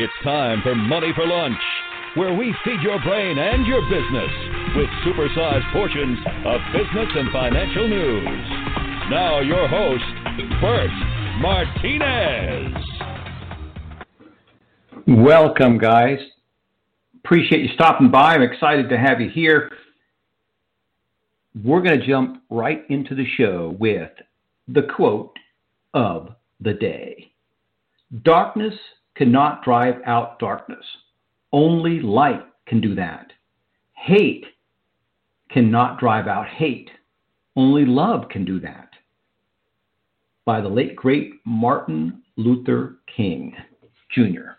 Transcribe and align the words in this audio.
It's 0.00 0.12
time 0.22 0.62
for 0.62 0.76
Money 0.76 1.10
for 1.12 1.26
Lunch, 1.26 1.58
where 2.14 2.32
we 2.32 2.54
feed 2.62 2.80
your 2.82 3.02
brain 3.02 3.36
and 3.36 3.66
your 3.66 3.82
business 3.90 4.30
with 4.76 4.86
supersized 5.04 5.72
portions 5.72 6.16
of 6.46 6.60
business 6.72 7.08
and 7.16 7.32
financial 7.32 7.88
news. 7.88 8.48
Now, 9.10 9.40
your 9.40 9.66
host, 9.66 10.04
Bert 10.60 10.90
Martinez. 11.40 12.76
Welcome, 15.08 15.78
guys. 15.78 16.20
Appreciate 17.24 17.62
you 17.62 17.74
stopping 17.74 18.08
by. 18.08 18.36
I'm 18.36 18.42
excited 18.42 18.88
to 18.90 18.96
have 18.96 19.20
you 19.20 19.28
here. 19.28 19.68
We're 21.64 21.82
going 21.82 21.98
to 21.98 22.06
jump 22.06 22.44
right 22.50 22.84
into 22.88 23.16
the 23.16 23.26
show 23.36 23.74
with 23.80 24.12
the 24.68 24.82
quote 24.82 25.36
of 25.92 26.36
the 26.60 26.74
day 26.74 27.32
Darkness 28.22 28.74
cannot 29.18 29.64
drive 29.64 29.96
out 30.06 30.38
darkness. 30.38 30.84
Only 31.52 32.00
light 32.00 32.46
can 32.66 32.80
do 32.80 32.94
that. 32.94 33.32
Hate 33.94 34.46
cannot 35.50 35.98
drive 35.98 36.28
out 36.28 36.46
hate. 36.46 36.90
Only 37.56 37.84
love 37.84 38.28
can 38.30 38.44
do 38.44 38.60
that. 38.60 38.90
By 40.44 40.60
the 40.60 40.68
late, 40.68 40.94
great 40.94 41.32
Martin 41.44 42.22
Luther 42.36 42.98
King 43.14 43.54
Jr. 44.14 44.52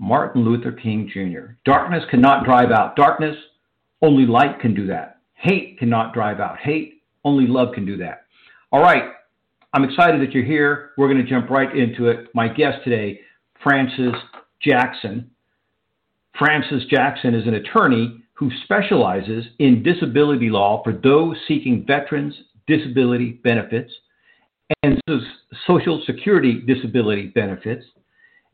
Martin 0.00 0.44
Luther 0.44 0.72
King 0.72 1.08
Jr. 1.12 1.52
Darkness 1.64 2.04
cannot 2.10 2.44
drive 2.44 2.72
out 2.72 2.96
darkness. 2.96 3.36
Only 4.02 4.26
light 4.26 4.58
can 4.60 4.74
do 4.74 4.86
that. 4.88 5.20
Hate 5.34 5.78
cannot 5.78 6.12
drive 6.12 6.40
out 6.40 6.58
hate. 6.58 7.02
Only 7.24 7.46
love 7.46 7.74
can 7.74 7.86
do 7.86 7.96
that. 7.98 8.24
All 8.72 8.80
right, 8.80 9.12
I'm 9.72 9.84
excited 9.84 10.20
that 10.20 10.32
you're 10.32 10.44
here. 10.44 10.90
We're 10.96 11.08
going 11.08 11.24
to 11.24 11.30
jump 11.30 11.48
right 11.48 11.74
into 11.76 12.08
it. 12.08 12.28
My 12.34 12.48
guest 12.48 12.78
today, 12.82 13.20
Francis 13.62 14.16
Jackson. 14.60 15.30
Francis 16.36 16.82
Jackson 16.90 17.34
is 17.34 17.46
an 17.46 17.54
attorney 17.54 18.20
who 18.32 18.50
specializes 18.64 19.44
in 19.60 19.84
disability 19.84 20.50
law 20.50 20.82
for 20.82 20.92
those 20.92 21.36
seeking 21.46 21.84
veterans' 21.86 22.34
disability 22.66 23.40
benefits 23.44 23.92
and 24.82 25.00
Social 25.66 26.02
Security 26.04 26.62
disability 26.66 27.28
benefits. 27.28 27.84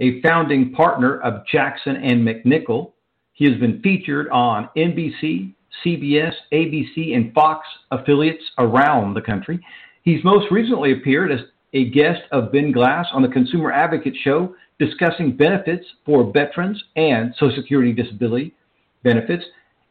A 0.00 0.20
founding 0.20 0.72
partner 0.72 1.20
of 1.20 1.46
Jackson 1.50 1.96
and 1.96 2.26
MacNichol, 2.26 2.92
he 3.32 3.46
has 3.46 3.58
been 3.58 3.80
featured 3.80 4.28
on 4.28 4.68
NBC, 4.76 5.54
CBS, 5.84 6.32
ABC, 6.52 7.14
and 7.14 7.32
Fox 7.32 7.66
affiliates 7.90 8.44
around 8.58 9.14
the 9.14 9.22
country. 9.22 9.58
He's 10.06 10.22
most 10.22 10.52
recently 10.52 10.92
appeared 10.92 11.32
as 11.32 11.40
a 11.72 11.90
guest 11.90 12.22
of 12.30 12.52
Ben 12.52 12.70
Glass 12.70 13.06
on 13.12 13.22
the 13.22 13.28
Consumer 13.28 13.72
Advocate 13.72 14.14
Show 14.22 14.54
discussing 14.78 15.36
benefits 15.36 15.84
for 16.04 16.30
veterans 16.32 16.80
and 16.94 17.34
Social 17.36 17.56
Security 17.56 17.92
disability 17.92 18.54
benefits 19.02 19.42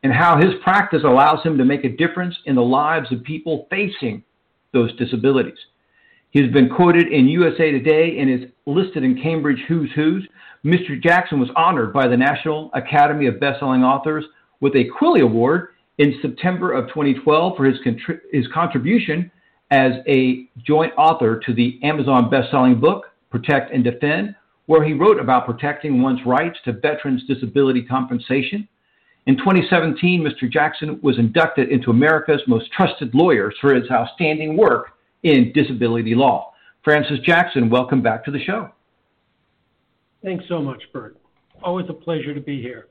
and 0.04 0.14
how 0.14 0.38
his 0.38 0.54
practice 0.64 1.02
allows 1.04 1.44
him 1.44 1.58
to 1.58 1.66
make 1.66 1.84
a 1.84 1.98
difference 1.98 2.34
in 2.46 2.56
the 2.56 2.62
lives 2.62 3.12
of 3.12 3.26
people 3.26 3.68
facing 3.70 4.24
those 4.72 4.96
disabilities. 4.96 5.58
He's 6.30 6.50
been 6.50 6.70
quoted 6.70 7.12
in 7.12 7.28
USA 7.28 7.72
Today 7.72 8.18
and 8.18 8.30
is 8.30 8.50
listed 8.66 9.04
in 9.04 9.22
Cambridge 9.22 9.66
Who's 9.68 9.92
Who's. 9.96 10.26
Mr. 10.64 11.02
Jackson 11.02 11.42
was 11.42 11.50
honored 11.58 11.92
by 11.92 12.08
the 12.08 12.16
National 12.16 12.72
Academy 12.74 13.28
of 13.28 13.36
Bestselling 13.36 13.84
Authors 13.84 14.24
with 14.62 14.76
a 14.76 14.88
Quilly 14.98 15.20
Award 15.20 15.72
in 15.98 16.18
September 16.22 16.72
of 16.72 16.88
2012 16.88 17.58
for 17.58 17.66
his, 17.66 17.80
contri- 17.86 18.22
his 18.32 18.48
contribution 18.54 19.30
as 19.72 19.94
a 20.08 20.48
joint 20.66 20.94
author 20.98 21.40
to 21.46 21.54
the 21.54 21.80
Amazon 21.84 22.30
best-selling 22.30 22.80
book, 22.80 23.06
Protect 23.32 23.72
and 23.74 23.84
Defend, 23.84 24.36
where 24.68 24.84
he 24.84 24.94
wrote 24.94 25.20
about 25.20 25.46
protecting 25.46 26.02
one's 26.02 26.26
rights 26.26 26.58
to 26.66 26.74
veterans' 26.74 27.24
disability 27.28 27.84
compensation. 27.84 28.68
In 29.28 29.38
2017, 29.38 30.22
Mr. 30.22 30.52
Jackson 30.52 31.00
was 31.02 31.18
inducted 31.18 31.70
into 31.70 31.90
America's 31.90 32.42
Most 32.48 32.72
Trusted 32.72 33.14
Lawyers 33.16 33.56
for 33.60 33.74
his 33.74 33.90
outstanding 33.90 34.56
work 34.56 34.94
in 35.24 35.52
disability 35.54 36.14
law. 36.14 36.54
Francis 36.84 37.20
Jackson, 37.26 37.70
welcome 37.70 38.04
back 38.04 38.24
to 38.26 38.32
the 38.32 38.44
show. 38.44 38.70
Thanks 40.24 40.46
so 40.48 40.62
much, 40.62 40.84
Bert. 40.94 41.18
Always 41.64 41.88
a 41.90 41.94
pleasure 41.94 42.34
to 42.34 42.42
be 42.42 42.62
here. 42.62 42.88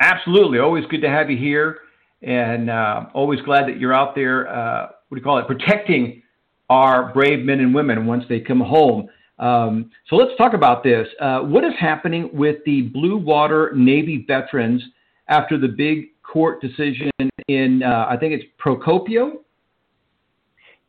Absolutely. 0.00 0.58
Always 0.58 0.84
good 0.86 1.02
to 1.02 1.08
have 1.08 1.30
you 1.30 1.36
here, 1.36 1.78
and 2.22 2.70
uh, 2.70 3.06
always 3.14 3.40
glad 3.42 3.68
that 3.68 3.78
you're 3.78 3.94
out 3.94 4.14
there 4.14 4.48
uh, 4.48 4.88
what 5.08 5.16
do 5.16 5.20
you 5.20 5.24
call 5.24 5.38
it, 5.38 5.46
protecting 5.46 6.22
our 6.70 7.12
brave 7.12 7.44
men 7.44 7.60
and 7.60 7.74
women 7.74 8.06
once 8.06 8.24
they 8.28 8.40
come 8.40 8.60
home. 8.60 9.08
Um, 9.38 9.90
so 10.08 10.16
let's 10.16 10.36
talk 10.36 10.52
about 10.52 10.82
this. 10.82 11.06
Uh, 11.20 11.40
what 11.40 11.64
is 11.64 11.72
happening 11.78 12.28
with 12.32 12.56
the 12.66 12.82
Blue 12.82 13.16
Water 13.16 13.72
Navy 13.74 14.24
veterans 14.26 14.82
after 15.28 15.58
the 15.58 15.68
big 15.68 16.08
court 16.22 16.60
decision 16.60 17.10
in, 17.48 17.82
uh, 17.82 18.06
I 18.08 18.16
think 18.16 18.34
it's 18.34 18.44
Procopio? 18.62 19.38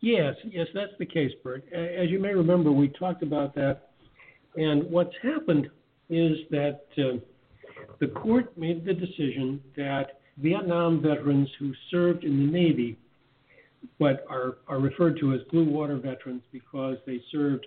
Yes, 0.02 0.36
yes, 0.46 0.68
that's 0.74 0.94
the 0.98 1.06
case, 1.06 1.32
Bert. 1.44 1.64
As 1.74 2.10
you 2.10 2.20
may 2.20 2.34
remember, 2.34 2.72
we 2.72 2.88
talked 2.88 3.22
about 3.22 3.54
that. 3.56 3.90
And 4.56 4.84
what's 4.90 5.14
happened 5.22 5.70
is 6.10 6.38
that 6.50 6.86
uh, 6.98 7.20
the 8.00 8.08
court 8.08 8.58
made 8.58 8.86
the 8.86 8.94
decision 8.94 9.62
that 9.76 10.22
Vietnam 10.38 11.02
veterans 11.02 11.50
who 11.60 11.74
served 11.92 12.24
in 12.24 12.46
the 12.46 12.52
Navy 12.52 12.98
but 14.00 14.26
are, 14.30 14.58
are 14.68 14.80
referred 14.80 15.20
to 15.20 15.34
as 15.34 15.42
blue 15.52 15.66
water 15.66 15.98
veterans 15.98 16.44
because 16.52 16.98
they 17.06 17.22
served 17.32 17.66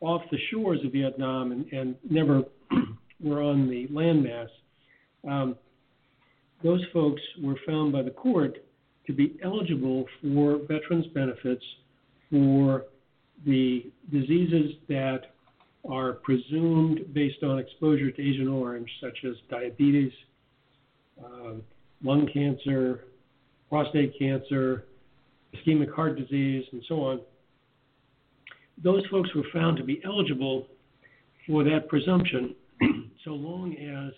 off 0.00 0.22
the 0.30 0.38
shores 0.50 0.80
of 0.84 0.92
Vietnam 0.92 1.52
and, 1.52 1.72
and 1.72 1.96
never 2.08 2.42
were 3.20 3.42
on 3.42 3.68
the 3.68 3.86
landmass. 3.88 4.48
Um, 5.28 5.56
those 6.62 6.82
folks 6.92 7.22
were 7.42 7.56
found 7.66 7.92
by 7.92 8.02
the 8.02 8.10
court 8.10 8.58
to 9.06 9.12
be 9.12 9.38
eligible 9.42 10.06
for 10.22 10.58
veterans 10.68 11.06
benefits 11.14 11.64
for 12.30 12.84
the 13.46 13.90
diseases 14.10 14.72
that 14.88 15.34
are 15.88 16.14
presumed 16.14 17.00
based 17.12 17.42
on 17.42 17.58
exposure 17.58 18.10
to 18.10 18.22
Agent 18.22 18.48
Orange, 18.48 18.90
such 19.02 19.18
as 19.28 19.34
diabetes, 19.50 20.12
um, 21.22 21.62
lung 22.02 22.28
cancer, 22.32 23.04
prostate 23.68 24.18
cancer, 24.18 24.84
ischemic 25.54 25.92
heart 25.94 26.18
disease, 26.18 26.64
and 26.72 26.82
so 26.88 26.96
on, 27.04 27.20
those 28.82 29.02
folks 29.10 29.28
were 29.34 29.44
found 29.52 29.76
to 29.76 29.84
be 29.84 30.00
eligible 30.04 30.66
for 31.46 31.62
that 31.64 31.88
presumption 31.88 32.54
so 33.24 33.30
long 33.30 33.74
as 33.76 34.12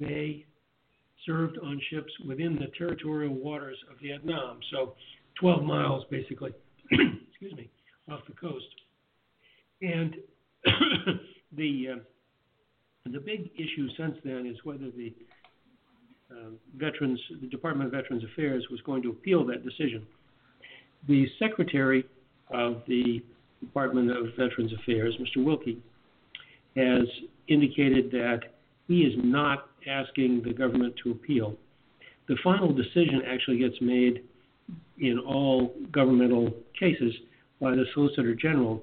they 0.00 0.44
served 1.26 1.58
on 1.58 1.80
ships 1.90 2.12
within 2.26 2.54
the 2.56 2.66
territorial 2.76 3.34
waters 3.34 3.76
of 3.90 3.98
Vietnam, 4.00 4.58
so 4.70 4.94
12 5.40 5.62
miles 5.62 6.04
basically, 6.10 6.52
excuse 6.90 7.52
me, 7.54 7.68
off 8.10 8.20
the 8.28 8.34
coast. 8.34 8.66
And 9.82 10.16
the 11.56 11.94
uh, 11.94 11.98
the 13.10 13.20
big 13.20 13.50
issue 13.56 13.88
since 13.98 14.16
then 14.24 14.46
is 14.46 14.56
whether 14.64 14.90
the 14.90 15.12
uh, 16.30 16.50
veterans, 16.76 17.20
the 17.40 17.46
Department 17.48 17.86
of 17.86 17.92
Veterans 17.92 18.24
Affairs, 18.32 18.66
was 18.70 18.80
going 18.82 19.02
to 19.02 19.10
appeal 19.10 19.44
that 19.46 19.62
decision 19.62 20.06
the 21.08 21.26
Secretary 21.38 22.04
of 22.50 22.82
the 22.86 23.22
Department 23.60 24.10
of 24.10 24.34
Veterans 24.38 24.72
Affairs, 24.72 25.16
Mr. 25.20 25.44
Wilkie, 25.44 25.82
has 26.76 27.06
indicated 27.48 28.10
that 28.10 28.40
he 28.88 29.02
is 29.02 29.14
not 29.22 29.68
asking 29.88 30.42
the 30.42 30.52
government 30.52 30.94
to 31.02 31.10
appeal. 31.10 31.56
The 32.28 32.36
final 32.42 32.72
decision 32.72 33.22
actually 33.26 33.58
gets 33.58 33.76
made 33.80 34.22
in 34.98 35.18
all 35.18 35.74
governmental 35.92 36.52
cases 36.78 37.12
by 37.60 37.72
the 37.72 37.84
Solicitor 37.92 38.34
General, 38.34 38.82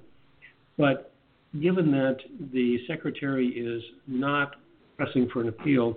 but 0.78 1.12
given 1.62 1.92
that 1.92 2.18
the 2.54 2.78
Secretary 2.88 3.48
is 3.48 3.84
not 4.08 4.56
pressing 4.98 5.28
for 5.34 5.42
an 5.42 5.50
appeal, 5.50 5.96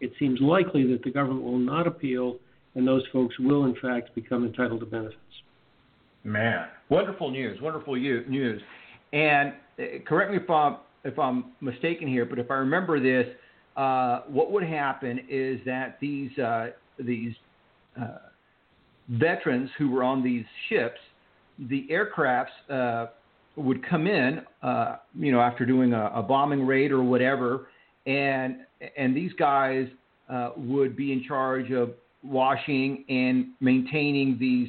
it 0.00 0.12
seems 0.18 0.40
likely 0.40 0.86
that 0.92 1.02
the 1.02 1.10
government 1.10 1.42
will 1.42 1.58
not 1.58 1.86
appeal 1.86 2.36
and 2.74 2.86
those 2.86 3.02
folks 3.12 3.38
will, 3.38 3.64
in 3.66 3.76
fact, 3.80 4.14
become 4.14 4.44
entitled 4.44 4.80
to 4.80 4.86
benefits. 4.86 5.16
Man, 6.24 6.66
wonderful 6.88 7.30
news, 7.30 7.60
wonderful 7.60 7.96
news. 7.96 8.62
And 9.12 9.52
uh, 9.78 9.82
correct 10.06 10.30
me 10.30 10.38
if 10.38 10.48
I'm 10.48 10.76
if 11.04 11.18
I'm 11.18 11.46
mistaken 11.60 12.06
here, 12.06 12.24
but 12.24 12.38
if 12.38 12.50
I 12.50 12.54
remember 12.54 13.00
this, 13.00 13.34
uh, 13.76 14.20
what 14.28 14.52
would 14.52 14.62
happen 14.62 15.20
is 15.28 15.60
that 15.66 15.98
these 16.00 16.36
uh, 16.38 16.68
these 16.98 17.34
uh, 18.00 18.18
veterans 19.08 19.70
who 19.78 19.90
were 19.90 20.04
on 20.04 20.22
these 20.22 20.44
ships, 20.68 21.00
the 21.58 21.88
aircrafts 21.90 22.46
uh, 22.70 23.10
would 23.56 23.84
come 23.88 24.06
in, 24.06 24.42
uh, 24.62 24.98
you 25.18 25.32
know, 25.32 25.40
after 25.40 25.66
doing 25.66 25.92
a, 25.92 26.06
a, 26.14 26.22
bombing 26.22 26.64
raid 26.64 26.92
or 26.92 27.02
whatever, 27.02 27.66
and 28.06 28.58
and 28.96 29.16
these 29.16 29.32
guys 29.38 29.88
would 30.56 30.96
be 30.96 31.12
in 31.12 31.22
charge 31.24 31.70
of 31.72 31.90
washing 32.22 33.04
and 33.08 33.48
maintaining 33.60 34.38
these 34.38 34.68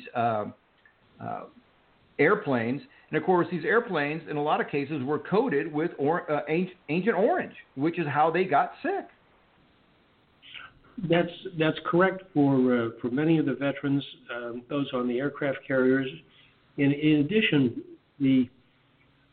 uh, 1.23 1.43
airplanes. 2.19 2.81
And 3.09 3.17
of 3.17 3.25
course, 3.25 3.47
these 3.51 3.65
airplanes, 3.65 4.23
in 4.29 4.37
a 4.37 4.41
lot 4.41 4.59
of 4.59 4.67
cases, 4.69 5.03
were 5.03 5.19
coated 5.19 5.71
with 5.71 5.91
or, 5.97 6.29
uh, 6.31 6.41
Agent 6.47 7.15
Orange, 7.15 7.53
which 7.75 7.99
is 7.99 8.07
how 8.07 8.31
they 8.31 8.43
got 8.43 8.73
sick. 8.81 9.07
That's 11.09 11.31
that's 11.57 11.77
correct 11.85 12.23
for 12.35 12.77
uh, 12.77 12.89
for 13.01 13.09
many 13.09 13.39
of 13.39 13.47
the 13.47 13.55
veterans, 13.55 14.03
um, 14.33 14.61
those 14.69 14.87
on 14.93 15.07
the 15.07 15.17
aircraft 15.17 15.59
carriers. 15.67 16.07
In, 16.77 16.91
in 16.91 17.19
addition, 17.21 17.81
the 18.19 18.47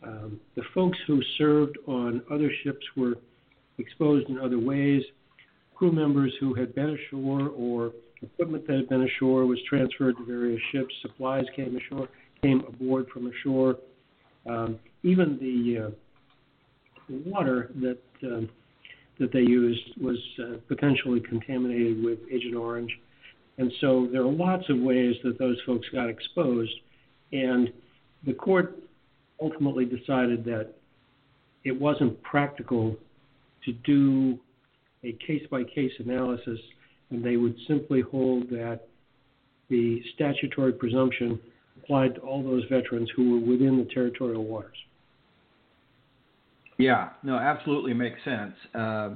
um, 0.02 0.40
the 0.56 0.62
folks 0.74 0.96
who 1.06 1.20
served 1.36 1.76
on 1.86 2.22
other 2.30 2.50
ships 2.64 2.84
were 2.96 3.16
exposed 3.78 4.28
in 4.30 4.38
other 4.38 4.58
ways. 4.58 5.02
Crew 5.74 5.92
members 5.92 6.32
who 6.40 6.54
had 6.54 6.74
been 6.74 6.98
ashore 6.98 7.48
or 7.48 7.92
equipment 8.22 8.66
that 8.66 8.76
had 8.76 8.88
been 8.88 9.02
ashore 9.02 9.46
was 9.46 9.58
transferred 9.68 10.16
to 10.16 10.24
various 10.24 10.60
ships. 10.72 10.92
Supplies 11.02 11.44
came 11.56 11.76
ashore, 11.76 12.08
came 12.42 12.60
aboard 12.60 13.08
from 13.12 13.26
ashore. 13.26 13.76
Um, 14.48 14.78
even 15.02 15.38
the, 15.38 15.86
uh, 15.86 15.90
water 17.24 17.70
that 17.80 17.98
um, 18.22 18.48
that 19.18 19.32
they 19.32 19.40
used 19.40 19.82
was 20.00 20.16
uh, 20.42 20.56
potentially 20.66 21.20
contaminated 21.20 22.02
with 22.02 22.18
Agent 22.32 22.54
Orange. 22.54 22.90
And 23.58 23.70
so 23.80 24.08
there 24.10 24.22
are 24.22 24.32
lots 24.32 24.64
of 24.70 24.78
ways 24.78 25.14
that 25.24 25.38
those 25.38 25.58
folks 25.66 25.86
got 25.92 26.08
exposed. 26.08 26.72
And 27.32 27.70
the 28.24 28.32
court 28.32 28.78
ultimately 29.40 29.84
decided 29.84 30.42
that 30.46 30.72
it 31.64 31.78
wasn't 31.78 32.20
practical 32.22 32.96
to 33.66 33.72
do 33.84 34.38
a 35.04 35.12
case 35.26 35.46
by 35.50 35.64
case 35.64 35.92
analysis, 35.98 36.58
and 37.10 37.24
they 37.24 37.36
would 37.36 37.56
simply 37.66 38.00
hold 38.00 38.48
that 38.50 38.80
the 39.68 40.02
statutory 40.14 40.72
presumption 40.72 41.38
applied 41.82 42.14
to 42.16 42.20
all 42.20 42.42
those 42.42 42.64
veterans 42.70 43.08
who 43.16 43.32
were 43.32 43.52
within 43.52 43.78
the 43.78 43.88
territorial 43.92 44.44
waters. 44.44 44.76
Yeah, 46.78 47.10
no, 47.22 47.36
absolutely 47.36 47.92
makes 47.94 48.18
sense. 48.24 48.54
Uh, 48.74 49.10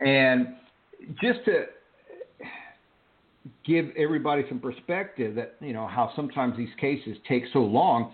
and 0.00 0.54
just 1.20 1.44
to 1.46 1.64
give 3.66 3.86
everybody 3.96 4.44
some 4.48 4.60
perspective 4.60 5.34
that 5.34 5.56
you 5.60 5.72
know 5.72 5.86
how 5.86 6.12
sometimes 6.14 6.56
these 6.56 6.68
cases 6.80 7.16
take 7.28 7.44
so 7.52 7.58
long, 7.60 8.12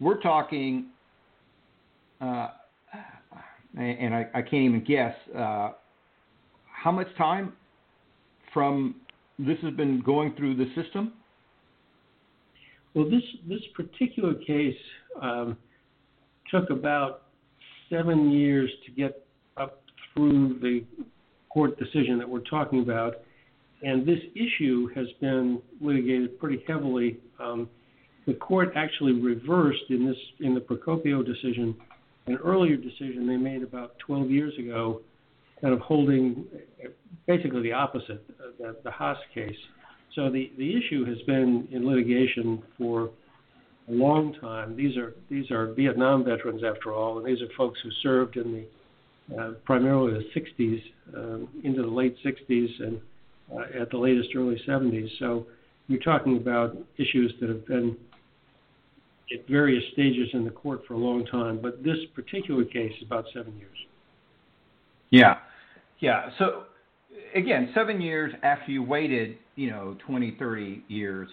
we're 0.00 0.20
talking, 0.20 0.86
uh, 2.20 2.48
and 3.78 4.14
I, 4.14 4.28
I, 4.34 4.42
can't 4.42 4.54
even 4.54 4.84
guess 4.84 5.14
uh, 5.36 5.70
how 6.72 6.90
much 6.90 7.08
time 7.16 7.52
from 8.52 8.96
this 9.38 9.58
has 9.62 9.74
been 9.74 10.02
going 10.02 10.34
through 10.36 10.56
the 10.56 10.66
system. 10.80 11.12
Well, 12.94 13.08
this 13.08 13.22
this 13.48 13.60
particular 13.74 14.34
case 14.34 14.76
um, 15.20 15.56
took 16.50 16.70
about 16.70 17.22
seven 17.88 18.30
years 18.30 18.70
to 18.86 18.92
get 18.92 19.24
up 19.56 19.82
through 20.12 20.58
the 20.60 20.84
court 21.48 21.78
decision 21.78 22.18
that 22.18 22.28
we're 22.28 22.40
talking 22.40 22.82
about, 22.82 23.14
and 23.82 24.06
this 24.06 24.18
issue 24.34 24.88
has 24.94 25.06
been 25.20 25.60
litigated 25.80 26.38
pretty 26.38 26.62
heavily. 26.66 27.18
Um, 27.38 27.68
the 28.26 28.34
court 28.34 28.72
actually 28.76 29.12
reversed 29.12 29.84
in 29.88 30.06
this 30.06 30.16
in 30.40 30.54
the 30.54 30.60
Procopio 30.60 31.24
decision 31.24 31.74
an 32.26 32.36
earlier 32.44 32.76
decision 32.76 33.26
they 33.26 33.36
made 33.36 33.62
about 33.62 33.98
12 34.06 34.30
years 34.30 34.52
ago, 34.58 35.00
kind 35.60 35.74
of 35.74 35.80
holding 35.80 36.44
basically 37.26 37.62
the 37.62 37.72
opposite, 37.72 38.24
uh, 38.40 38.50
the, 38.58 38.76
the 38.84 38.90
Haas 38.90 39.18
case. 39.34 39.56
So 40.14 40.30
the, 40.30 40.50
the 40.58 40.76
issue 40.76 41.04
has 41.04 41.18
been 41.26 41.68
in 41.70 41.86
litigation 41.86 42.62
for 42.76 43.10
a 43.88 43.92
long 43.92 44.34
time. 44.40 44.76
These 44.76 44.96
are 44.96 45.14
these 45.28 45.50
are 45.50 45.72
Vietnam 45.72 46.24
veterans, 46.24 46.62
after 46.64 46.92
all, 46.92 47.18
and 47.18 47.26
these 47.26 47.42
are 47.42 47.48
folks 47.56 47.78
who 47.82 47.90
served 48.02 48.36
in 48.36 48.52
the 48.52 49.36
uh, 49.38 49.50
primarily 49.64 50.12
the 50.12 50.40
60s 50.40 50.82
um, 51.16 51.48
into 51.62 51.82
the 51.82 51.88
late 51.88 52.16
60s 52.24 52.68
and 52.80 53.00
uh, 53.54 53.80
at 53.80 53.90
the 53.90 53.96
latest 53.96 54.30
early 54.34 54.60
70s. 54.66 55.08
So 55.18 55.46
you're 55.86 56.00
talking 56.00 56.36
about 56.36 56.76
issues 56.98 57.32
that 57.40 57.48
have 57.48 57.66
been 57.66 57.96
at 59.32 59.46
various 59.48 59.84
stages 59.92 60.28
in 60.32 60.44
the 60.44 60.50
court 60.50 60.82
for 60.86 60.94
a 60.94 60.98
long 60.98 61.24
time, 61.26 61.60
but 61.62 61.84
this 61.84 61.98
particular 62.14 62.64
case 62.64 62.92
is 62.96 63.06
about 63.06 63.24
seven 63.32 63.56
years. 63.56 63.76
Yeah, 65.10 65.38
yeah. 66.00 66.30
So 66.38 66.64
again, 67.34 67.70
seven 67.74 68.00
years 68.00 68.32
after 68.42 68.70
you 68.72 68.82
waited, 68.82 69.36
you 69.56 69.70
know, 69.70 69.96
20, 70.06 70.36
30 70.38 70.84
years, 70.88 71.28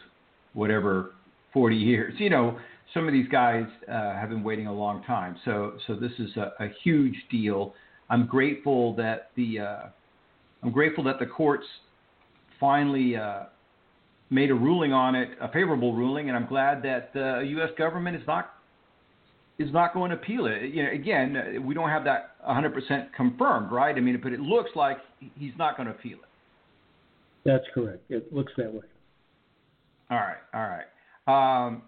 whatever 0.53 1.11
40 1.53 1.75
years. 1.75 2.13
You 2.17 2.29
know, 2.29 2.57
some 2.93 3.07
of 3.07 3.13
these 3.13 3.27
guys 3.29 3.65
uh, 3.87 4.13
have 4.13 4.29
been 4.29 4.43
waiting 4.43 4.67
a 4.67 4.73
long 4.73 5.03
time. 5.03 5.37
So, 5.45 5.73
so 5.87 5.95
this 5.95 6.11
is 6.19 6.35
a, 6.37 6.53
a 6.63 6.67
huge 6.83 7.15
deal. 7.29 7.73
I'm 8.09 8.25
grateful 8.25 8.95
that 8.95 9.31
the 9.35 9.59
uh, 9.59 9.79
I'm 10.63 10.71
grateful 10.71 11.03
that 11.05 11.19
the 11.19 11.25
courts 11.25 11.65
finally 12.59 13.15
uh, 13.15 13.43
made 14.29 14.49
a 14.49 14.55
ruling 14.55 14.93
on 14.93 15.15
it, 15.15 15.29
a 15.41 15.51
favorable 15.51 15.93
ruling, 15.93 16.29
and 16.29 16.37
I'm 16.37 16.47
glad 16.47 16.81
that 16.83 17.13
the 17.13 17.43
U.S. 17.49 17.69
government 17.77 18.15
is 18.17 18.23
not 18.25 18.53
is 19.59 19.71
not 19.73 19.93
going 19.93 20.11
to 20.11 20.17
appeal 20.17 20.45
it. 20.45 20.73
You 20.73 20.83
know, 20.83 20.91
again, 20.91 21.63
we 21.65 21.73
don't 21.73 21.89
have 21.89 22.03
that 22.03 22.35
100% 22.47 23.13
confirmed, 23.15 23.71
right? 23.71 23.95
I 23.95 23.99
mean, 23.99 24.19
but 24.21 24.31
it 24.31 24.39
looks 24.39 24.69
like 24.75 24.97
he's 25.35 25.53
not 25.57 25.77
going 25.77 25.87
to 25.87 25.93
appeal 25.95 26.17
it. 26.17 26.29
That's 27.43 27.65
correct. 27.73 28.03
It 28.09 28.31
looks 28.33 28.53
that 28.57 28.71
way. 28.71 28.81
All 30.11 30.17
right, 30.17 30.37
all 30.53 30.69
right. 30.69 31.67
Um, 31.67 31.81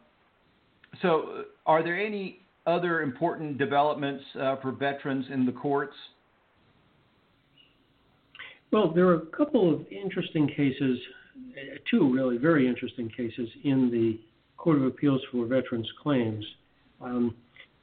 so, 1.01 1.43
are 1.65 1.83
there 1.83 1.97
any 1.97 2.41
other 2.65 3.01
important 3.01 3.57
developments 3.57 4.23
uh, 4.39 4.55
for 4.61 4.71
veterans 4.71 5.25
in 5.31 5.45
the 5.45 5.51
courts? 5.51 5.93
Well, 8.71 8.91
there 8.91 9.07
are 9.07 9.15
a 9.15 9.25
couple 9.27 9.73
of 9.73 9.85
interesting 9.91 10.47
cases, 10.47 10.99
two 11.89 12.11
really 12.13 12.37
very 12.37 12.67
interesting 12.67 13.09
cases 13.09 13.49
in 13.63 13.89
the 13.91 14.19
Court 14.57 14.77
of 14.77 14.85
Appeals 14.85 15.21
for 15.31 15.45
Veterans 15.45 15.89
Claims 16.03 16.45
um, 17.01 17.35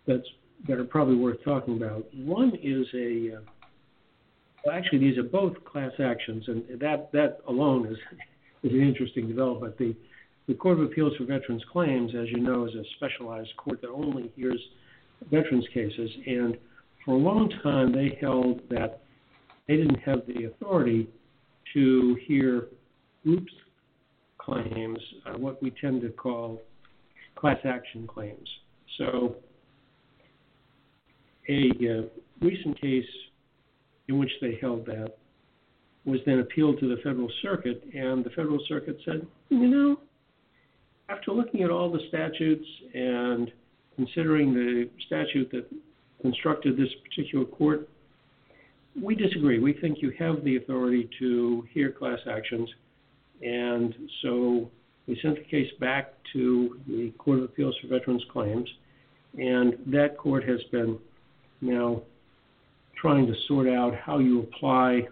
that's, 0.06 0.26
that 0.69 0.79
are 0.79 0.85
probably 0.85 1.17
worth 1.17 1.43
talking 1.44 1.76
about. 1.76 2.06
One 2.14 2.53
is 2.62 2.87
a, 2.94 3.37
uh, 3.37 3.41
well, 4.64 4.76
actually, 4.76 4.99
these 4.99 5.19
are 5.19 5.23
both 5.23 5.62
class 5.64 5.93
actions, 6.03 6.44
and 6.49 6.64
that, 6.81 7.11
that 7.12 7.38
alone 7.49 7.87
is, 7.87 7.99
is 8.62 8.73
an 8.73 8.82
interesting 8.82 9.29
development. 9.29 9.76
The, 9.79 9.94
the 10.49 10.55
Court 10.55 10.79
of 10.79 10.85
Appeals 10.85 11.14
for 11.17 11.25
Veterans 11.25 11.62
Claims, 11.73 12.12
as 12.14 12.29
you 12.31 12.38
know, 12.38 12.67
is 12.67 12.75
a 12.75 12.85
specialized 12.97 13.56
court 13.56 13.81
that 13.82 13.91
only 13.91 14.32
hears 14.37 14.61
veterans 15.31 15.67
cases. 15.73 16.11
And 16.26 16.56
for 17.05 17.14
a 17.14 17.19
long 17.19 17.50
time, 17.62 17.93
they 17.93 18.17
held 18.20 18.61
that 18.70 19.00
they 19.67 19.76
didn't 19.76 20.00
have 20.00 20.21
the 20.26 20.45
authority 20.45 21.09
to 21.75 22.16
hear 22.26 22.69
groups 23.25 23.52
claims, 24.38 24.99
uh, 25.26 25.37
what 25.37 25.61
we 25.62 25.73
tend 25.81 26.00
to 26.02 26.11
call 26.11 26.61
class 27.35 27.59
action 27.64 28.07
claims. 28.07 28.49
So, 28.99 29.37
a 31.49 31.71
uh, 31.71 32.03
recent 32.41 32.81
case 32.81 33.05
in 34.09 34.19
which 34.19 34.31
they 34.41 34.59
held 34.61 34.87
that 34.87 35.17
was 36.05 36.21
then 36.25 36.38
appealed 36.38 36.79
to 36.79 36.88
the 36.88 37.03
Federal 37.03 37.29
Circuit, 37.43 37.83
and 37.93 38.25
the 38.25 38.31
Federal 38.31 38.61
Circuit 38.69 38.97
said, 39.05 39.26
you 39.49 39.69
know, 39.69 39.97
after 41.09 41.33
looking 41.33 41.62
at 41.62 41.71
all 41.71 41.91
the 41.91 42.00
statutes 42.09 42.67
and 42.95 43.50
considering 43.97 44.55
the 44.55 44.88
statute 45.07 45.50
that 45.50 45.67
constructed 46.23 46.76
this 46.76 46.88
particular 47.09 47.45
court, 47.45 47.88
we 49.00 49.15
disagree. 49.15 49.59
We 49.59 49.75
think 49.75 49.99
you 50.00 50.12
have 50.19 50.43
the 50.45 50.57
authority 50.57 51.09
to 51.19 51.67
hear 51.73 51.91
class 51.91 52.21
actions, 52.31 52.69
and 53.43 53.95
so 54.23 54.71
we 55.07 55.19
sent 55.23 55.37
the 55.37 55.45
case 55.45 55.71
back 55.81 56.15
to 56.33 56.79
the 56.87 57.12
Court 57.19 57.38
of 57.38 57.45
Appeals 57.45 57.76
for 57.81 57.88
Veterans 57.88 58.25
Claims, 58.33 58.69
and 59.38 59.75
that 59.87 60.17
court 60.17 60.49
has 60.49 60.61
been 60.73 60.99
now 61.61 62.03
trying 63.01 63.27
to 63.27 63.35
sort 63.47 63.69
out 63.69 63.95
how 63.95 64.19
you 64.19 64.43
apply 64.43 65.03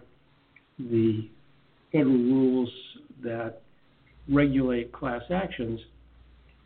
the 0.79 1.29
federal 1.91 2.13
rules 2.13 2.69
that 3.23 3.61
regulate 4.29 4.91
class 4.91 5.21
actions 5.33 5.79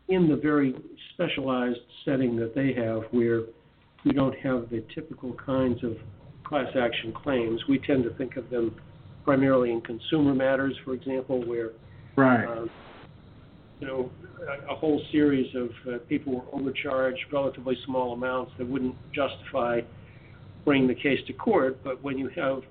in 0.08 0.28
the 0.28 0.36
very 0.36 0.74
specialized 1.14 1.78
setting 2.04 2.36
that 2.36 2.54
they 2.54 2.72
have 2.72 3.02
where 3.12 3.42
we 4.04 4.12
don't 4.12 4.36
have 4.38 4.68
the 4.70 4.82
typical 4.94 5.34
kinds 5.34 5.84
of 5.84 5.96
class 6.44 6.66
action 6.76 7.12
claims. 7.12 7.60
We 7.68 7.78
tend 7.78 8.02
to 8.04 8.10
think 8.14 8.36
of 8.36 8.50
them 8.50 8.74
primarily 9.24 9.70
in 9.70 9.80
consumer 9.82 10.34
matters, 10.34 10.74
for 10.84 10.94
example, 10.94 11.46
where 11.46 11.70
right. 12.16 12.44
Uh, 12.44 12.66
you 13.78 13.86
know 13.86 14.10
a, 14.68 14.74
whole 14.74 15.02
series 15.12 15.54
of 15.54 15.70
uh, 15.86 15.98
people 16.08 16.34
were 16.34 16.42
overcharged 16.52 17.20
relatively 17.32 17.76
small 17.84 18.12
amounts 18.12 18.52
that 18.58 18.66
wouldn't 18.66 18.94
justify 19.12 19.80
bringing 20.64 20.88
the 20.88 20.94
case 20.94 21.18
to 21.26 21.32
court. 21.32 21.82
But 21.82 22.02
when 22.02 22.18
you 22.18 22.28
have 22.28 22.62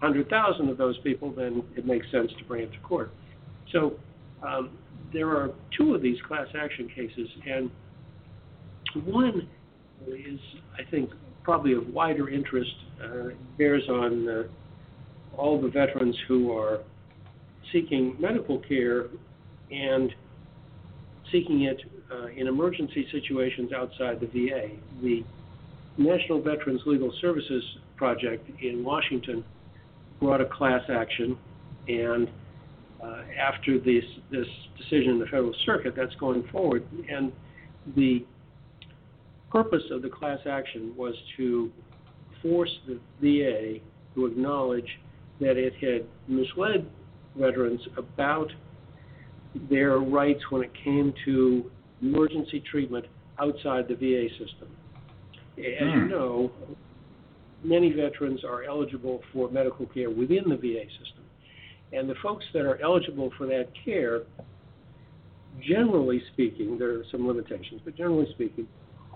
100,000 0.00 0.68
of 0.68 0.76
those 0.76 0.98
people, 0.98 1.32
then 1.32 1.62
it 1.76 1.86
makes 1.86 2.10
sense 2.10 2.30
to 2.38 2.44
bring 2.44 2.62
it 2.62 2.72
to 2.72 2.78
court. 2.80 3.10
So 3.72 3.94
um, 4.46 4.70
there 5.12 5.28
are 5.30 5.50
two 5.76 5.94
of 5.94 6.02
these 6.02 6.20
class 6.26 6.48
action 6.54 6.88
cases, 6.94 7.28
and 7.46 7.70
One 9.04 9.48
is, 10.06 10.40
I 10.78 10.88
think, 10.90 11.10
probably 11.42 11.74
of 11.74 11.88
wider 11.88 12.28
interest, 12.28 12.74
uh, 13.02 13.28
bears 13.56 13.84
on 13.88 14.28
uh, 14.28 14.42
all 15.36 15.60
the 15.60 15.68
veterans 15.68 16.16
who 16.26 16.56
are 16.56 16.80
seeking 17.72 18.16
medical 18.18 18.58
care 18.60 19.06
and 19.70 20.14
seeking 21.36 21.62
it 21.62 21.80
uh, 22.12 22.26
in 22.28 22.46
emergency 22.46 23.06
situations 23.12 23.72
outside 23.72 24.20
the 24.20 24.26
VA. 24.26 24.68
The 25.02 25.24
National 25.98 26.40
Veterans 26.40 26.80
Legal 26.86 27.12
Services 27.20 27.62
Project 27.96 28.48
in 28.62 28.84
Washington 28.84 29.44
brought 30.20 30.40
a 30.40 30.46
class 30.46 30.82
action, 30.90 31.36
and 31.88 32.28
uh, 33.02 33.22
after 33.38 33.78
this 33.78 34.04
this 34.30 34.46
decision 34.78 35.12
in 35.12 35.18
the 35.18 35.26
Federal 35.26 35.54
Circuit, 35.64 35.94
that's 35.96 36.14
going 36.16 36.46
forward. 36.52 36.86
And 37.10 37.32
the 37.94 38.24
purpose 39.50 39.82
of 39.90 40.02
the 40.02 40.08
class 40.08 40.40
action 40.48 40.92
was 40.96 41.14
to 41.36 41.70
force 42.42 42.70
the 42.86 42.98
VA 43.20 43.80
to 44.14 44.26
acknowledge 44.26 44.98
that 45.40 45.56
it 45.56 45.74
had 45.80 46.06
misled 46.28 46.86
veterans 47.36 47.80
about 47.96 48.50
their 49.70 49.98
rights 49.98 50.40
when 50.50 50.62
it 50.62 50.72
came 50.82 51.12
to 51.24 51.70
emergency 52.02 52.62
treatment 52.70 53.06
outside 53.38 53.88
the 53.88 53.94
VA 53.94 54.28
system. 54.32 54.68
As 55.58 55.64
you 55.80 56.02
hmm. 56.02 56.08
know, 56.08 56.52
many 57.64 57.92
veterans 57.92 58.44
are 58.44 58.64
eligible 58.64 59.22
for 59.32 59.50
medical 59.50 59.86
care 59.86 60.10
within 60.10 60.48
the 60.48 60.56
VA 60.56 60.84
system. 60.98 61.24
And 61.92 62.08
the 62.08 62.14
folks 62.22 62.44
that 62.52 62.60
are 62.66 62.80
eligible 62.82 63.30
for 63.38 63.46
that 63.46 63.68
care, 63.84 64.22
generally 65.62 66.22
speaking, 66.32 66.78
there 66.78 66.90
are 66.98 67.04
some 67.10 67.26
limitations, 67.26 67.80
but 67.84 67.96
generally 67.96 68.26
speaking, 68.34 68.66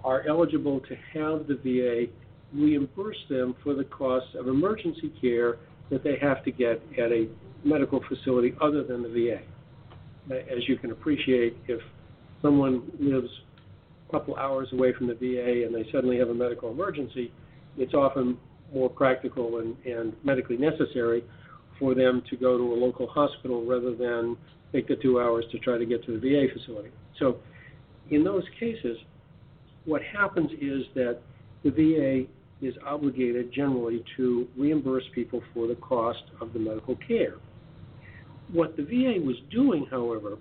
are 0.02 0.26
eligible 0.26 0.80
to 0.80 0.94
have 1.12 1.46
the 1.46 1.58
VA 1.62 2.12
reimburse 2.52 3.18
them 3.28 3.54
for 3.62 3.74
the 3.74 3.84
costs 3.84 4.30
of 4.34 4.48
emergency 4.48 5.12
care 5.20 5.58
that 5.90 6.02
they 6.02 6.16
have 6.20 6.42
to 6.44 6.50
get 6.50 6.82
at 6.98 7.12
a 7.12 7.28
medical 7.64 8.02
facility 8.08 8.54
other 8.60 8.82
than 8.82 9.02
the 9.02 9.08
VA. 9.08 9.40
As 10.30 10.68
you 10.68 10.76
can 10.76 10.92
appreciate, 10.92 11.56
if 11.66 11.80
someone 12.42 12.82
lives 12.98 13.28
a 14.08 14.12
couple 14.12 14.36
hours 14.36 14.68
away 14.72 14.92
from 14.96 15.06
the 15.06 15.14
VA 15.14 15.66
and 15.66 15.74
they 15.74 15.90
suddenly 15.90 16.18
have 16.18 16.28
a 16.28 16.34
medical 16.34 16.70
emergency, 16.70 17.32
it's 17.76 17.94
often 17.94 18.38
more 18.72 18.88
practical 18.88 19.58
and, 19.58 19.76
and 19.84 20.14
medically 20.24 20.56
necessary 20.56 21.24
for 21.78 21.94
them 21.94 22.22
to 22.30 22.36
go 22.36 22.56
to 22.56 22.72
a 22.72 22.76
local 22.76 23.06
hospital 23.08 23.64
rather 23.64 23.94
than 23.94 24.36
take 24.72 24.86
the 24.86 24.96
two 24.96 25.20
hours 25.20 25.44
to 25.50 25.58
try 25.58 25.78
to 25.78 25.86
get 25.86 26.04
to 26.04 26.12
the 26.12 26.18
VA 26.18 26.46
facility. 26.52 26.90
So, 27.18 27.38
in 28.10 28.24
those 28.24 28.44
cases, 28.58 28.98
what 29.84 30.02
happens 30.02 30.50
is 30.60 30.82
that 30.94 31.20
the 31.64 31.70
VA 31.70 32.66
is 32.66 32.74
obligated 32.86 33.52
generally 33.52 34.04
to 34.16 34.46
reimburse 34.56 35.04
people 35.14 35.42
for 35.54 35.66
the 35.66 35.76
cost 35.76 36.22
of 36.40 36.52
the 36.52 36.58
medical 36.58 36.96
care. 36.96 37.34
What 38.52 38.76
the 38.76 38.82
VA 38.82 39.20
was 39.24 39.36
doing, 39.50 39.86
however, 39.90 40.38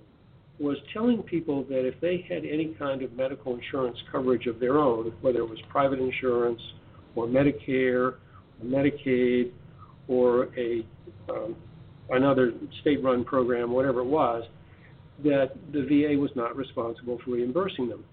was 0.59 0.77
telling 0.93 1.23
people 1.23 1.63
that 1.65 1.87
if 1.87 1.99
they 2.01 2.25
had 2.27 2.43
any 2.43 2.75
kind 2.77 3.01
of 3.01 3.13
medical 3.13 3.55
insurance 3.55 3.97
coverage 4.11 4.45
of 4.45 4.59
their 4.59 4.77
own, 4.77 5.13
whether 5.21 5.39
it 5.39 5.49
was 5.49 5.59
private 5.69 5.99
insurance 5.99 6.59
or 7.15 7.27
Medicare 7.27 8.15
or 8.15 8.65
Medicaid 8.65 9.51
or 10.07 10.49
a 10.57 10.85
um, 11.29 11.55
another 12.09 12.53
state-run 12.81 13.23
program, 13.23 13.71
whatever 13.71 13.99
it 13.99 14.05
was, 14.05 14.43
that 15.23 15.51
the 15.71 15.81
VA 15.83 16.19
was 16.19 16.31
not 16.35 16.55
responsible 16.55 17.19
for 17.23 17.31
reimbursing 17.31 17.87
them. 17.87 18.03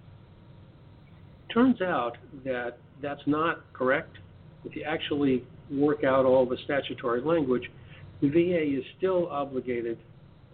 Turns 1.52 1.80
out 1.80 2.18
that 2.44 2.78
that's 3.00 3.22
not 3.26 3.60
correct. 3.72 4.18
If 4.64 4.76
you 4.76 4.82
actually 4.82 5.44
work 5.70 6.04
out 6.04 6.26
all 6.26 6.46
the 6.46 6.58
statutory 6.64 7.22
language, 7.22 7.62
the 8.20 8.28
VA 8.28 8.78
is 8.78 8.84
still 8.98 9.28
obligated 9.28 9.98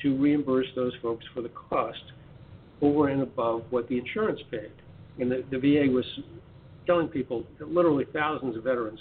to 0.02 0.16
reimburse 0.16 0.66
those 0.75 0.92
folks 1.00 1.25
for 1.35 1.42
the 1.42 1.50
cost 1.50 2.02
over 2.81 3.09
and 3.09 3.23
above 3.23 3.62
what 3.71 3.88
the 3.88 3.99
insurance 3.99 4.40
paid. 4.50 4.73
And 5.19 5.31
the, 5.31 5.45
the 5.50 5.59
VA 5.59 5.90
was 5.92 6.04
telling 6.87 7.09
people, 7.09 7.45
literally 7.61 8.07
thousands 8.12 8.57
of 8.57 8.64
veterans, 8.64 8.99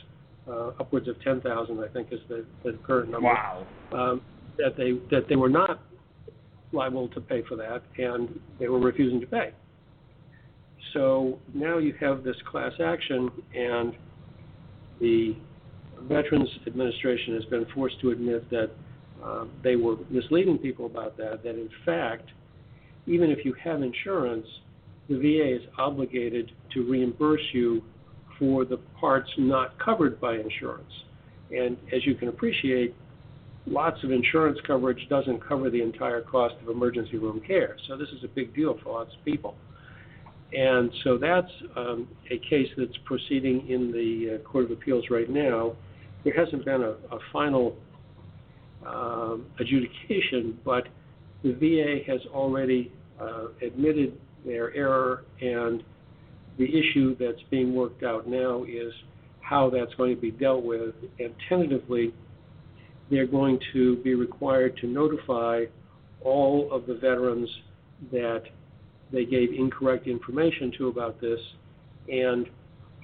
uh, 0.47 0.67
upwards 0.79 1.07
of 1.07 1.19
10,000, 1.21 1.79
I 1.79 1.87
think, 1.87 2.09
is 2.11 2.19
the, 2.27 2.45
the 2.63 2.77
current 2.85 3.09
number. 3.09 3.29
Wow. 3.29 3.65
Um, 3.91 4.21
that 4.57 4.75
they 4.77 4.91
that 5.15 5.27
they 5.29 5.35
were 5.35 5.49
not 5.49 5.81
liable 6.71 7.07
to 7.09 7.21
pay 7.21 7.43
for 7.47 7.55
that, 7.55 7.81
and 7.97 8.39
they 8.59 8.67
were 8.67 8.79
refusing 8.79 9.19
to 9.21 9.27
pay. 9.27 9.51
So 10.93 11.39
now 11.53 11.77
you 11.77 11.93
have 11.99 12.23
this 12.23 12.35
class 12.49 12.73
action, 12.83 13.29
and 13.55 13.93
the 14.99 15.35
Veterans 16.07 16.49
Administration 16.67 17.35
has 17.35 17.45
been 17.45 17.65
forced 17.73 17.99
to 18.01 18.11
admit 18.11 18.49
that 18.49 18.71
uh, 19.23 19.45
they 19.63 19.75
were 19.75 19.97
misleading 20.09 20.57
people 20.57 20.85
about 20.85 21.17
that, 21.17 21.43
that 21.43 21.55
in 21.55 21.69
fact, 21.85 22.29
even 23.07 23.29
if 23.29 23.45
you 23.45 23.53
have 23.63 23.81
insurance, 23.81 24.45
the 25.09 25.15
VA 25.15 25.55
is 25.55 25.61
obligated 25.77 26.51
to 26.73 26.89
reimburse 26.89 27.41
you 27.53 27.81
for 28.39 28.65
the 28.65 28.77
parts 28.99 29.29
not 29.37 29.77
covered 29.79 30.19
by 30.19 30.35
insurance. 30.35 30.91
And 31.51 31.77
as 31.93 32.05
you 32.05 32.15
can 32.15 32.29
appreciate, 32.29 32.95
lots 33.67 34.03
of 34.03 34.11
insurance 34.11 34.57
coverage 34.65 35.07
doesn't 35.09 35.45
cover 35.47 35.69
the 35.69 35.81
entire 35.81 36.21
cost 36.21 36.55
of 36.61 36.69
emergency 36.69 37.17
room 37.17 37.41
care. 37.45 37.77
So 37.87 37.97
this 37.97 38.09
is 38.09 38.23
a 38.23 38.27
big 38.27 38.55
deal 38.55 38.77
for 38.83 38.93
lots 38.93 39.11
of 39.17 39.23
people. 39.25 39.55
And 40.53 40.91
so 41.03 41.17
that's 41.17 41.51
um, 41.75 42.07
a 42.29 42.37
case 42.49 42.67
that's 42.77 42.97
proceeding 43.05 43.69
in 43.69 43.91
the 43.91 44.35
uh, 44.35 44.49
Court 44.49 44.65
of 44.65 44.71
Appeals 44.71 45.05
right 45.09 45.29
now. 45.29 45.73
There 46.23 46.33
hasn't 46.33 46.65
been 46.65 46.81
a, 46.81 46.95
a 47.13 47.19
final 47.33 47.75
um, 48.85 49.45
adjudication, 49.59 50.59
but 50.63 50.87
the 51.43 51.53
VA 51.53 52.11
has 52.11 52.21
already 52.31 52.91
uh, 53.19 53.47
admitted 53.65 54.19
their 54.45 54.73
error, 54.75 55.23
and 55.41 55.83
the 56.57 56.65
issue 56.65 57.15
that's 57.19 57.41
being 57.49 57.73
worked 57.73 58.03
out 58.03 58.27
now 58.27 58.63
is 58.63 58.93
how 59.41 59.69
that's 59.69 59.93
going 59.95 60.15
to 60.15 60.21
be 60.21 60.31
dealt 60.31 60.63
with. 60.63 60.93
And 61.19 61.33
tentatively, 61.49 62.13
they're 63.09 63.27
going 63.27 63.59
to 63.73 63.97
be 63.97 64.13
required 64.13 64.77
to 64.77 64.87
notify 64.87 65.65
all 66.23 66.71
of 66.71 66.85
the 66.85 66.95
veterans 66.95 67.49
that 68.11 68.43
they 69.11 69.25
gave 69.25 69.51
incorrect 69.51 70.07
information 70.07 70.71
to 70.77 70.87
about 70.87 71.19
this. 71.19 71.39
And 72.07 72.47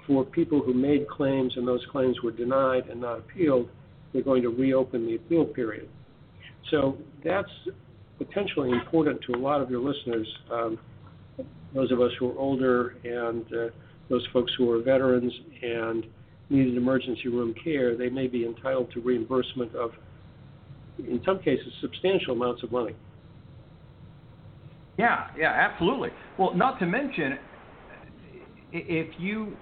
for 0.08 0.24
people 0.24 0.62
who 0.62 0.74
made 0.74 1.08
claims 1.10 1.54
and 1.58 1.68
those 1.68 1.86
claims 1.92 2.16
were 2.24 2.32
denied 2.32 2.88
and 2.90 3.02
not 3.02 3.20
appealed, 3.20 3.70
they're 4.14 4.24
going 4.24 4.42
to 4.42 4.50
reopen 4.50 5.06
the 5.06 5.16
appeal 5.16 5.46
period. 5.46 5.90
So 6.72 6.98
that's 7.24 7.50
potentially 8.18 8.72
important 8.72 9.22
to 9.28 9.34
a 9.34 9.40
lot 9.40 9.62
of 9.62 9.70
your 9.70 9.82
listeners, 9.82 10.28
um, 10.52 10.80
those 11.74 11.92
of 11.92 12.02
us 12.02 12.12
who 12.20 12.32
are 12.32 12.38
older 12.40 12.96
and 13.04 13.46
uh, 13.54 13.68
those 14.10 14.26
folks 14.32 14.52
who 14.58 14.72
are 14.72 14.82
veterans 14.82 15.32
and 15.62 16.06
needed 16.50 16.78
emergency 16.78 17.28
room 17.28 17.54
care, 17.62 17.98
they 17.98 18.10
may 18.10 18.28
be 18.28 18.46
entitled 18.46 18.90
to 18.94 19.02
reimbursement 19.02 19.76
of, 19.76 19.92
in 21.00 21.22
some 21.26 21.40
cases, 21.40 21.68
substantial 21.82 22.34
amounts 22.34 22.64
of 22.64 22.72
money. 22.72 22.96
Yeah, 24.98 25.28
yeah, 25.38 25.52
absolutely. 25.52 26.10
Well, 26.40 26.56
not 26.56 26.80
to 26.80 26.86
mention, 26.86 27.38
if 28.72 29.08
you 29.20 29.56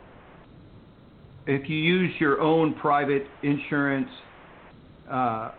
if 1.48 1.70
you 1.70 1.78
use 1.78 2.12
your 2.20 2.42
own 2.42 2.74
private 2.76 3.28
insurance, 3.44 4.10
uh, 5.10 5.52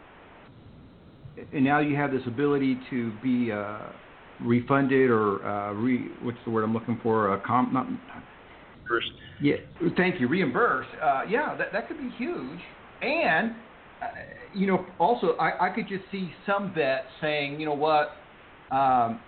and 1.53 1.65
now 1.65 1.81
you 1.81 1.97
have 1.97 2.11
this 2.11 2.23
ability 2.27 2.79
to 2.91 3.13
be 3.23 3.53
uh, 3.53 3.79
refunded 4.41 5.11
or 5.11 5.45
uh, 5.47 5.73
re, 5.73 6.09
what's 6.23 6.39
the 6.45 6.51
word 6.51 6.65
I'm 6.65 6.73
looking 6.73 6.99
for? 7.03 7.35
A 7.35 7.41
com, 7.41 7.73
not, 7.73 7.87
First. 8.89 9.07
Yeah, 9.41 9.57
thank 9.97 10.21
you. 10.21 10.29
Reimbursed. 10.29 10.89
Uh, 11.03 11.23
yeah, 11.29 11.57
that 11.57 11.73
that 11.73 11.89
could 11.89 11.99
be 11.99 12.11
huge. 12.17 12.61
And 13.03 13.53
uh, 14.01 14.07
you 14.55 14.67
know, 14.67 14.87
also 14.99 15.37
I, 15.39 15.69
I 15.69 15.75
could 15.75 15.89
just 15.89 16.05
see 16.11 16.33
some 16.47 16.73
vets 16.75 17.07
saying, 17.21 17.61
you 17.61 17.67
know 17.67 17.75
what, 17.75 18.13
um, 18.71 19.21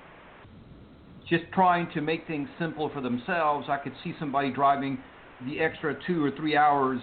just 1.28 1.44
trying 1.52 1.88
to 1.92 2.00
make 2.00 2.26
things 2.26 2.48
simple 2.58 2.90
for 2.94 3.00
themselves. 3.00 3.66
I 3.68 3.76
could 3.76 3.92
see 4.02 4.14
somebody 4.18 4.50
driving 4.50 4.98
the 5.46 5.60
extra 5.60 5.96
two 6.06 6.24
or 6.24 6.30
three 6.32 6.56
hours 6.56 7.00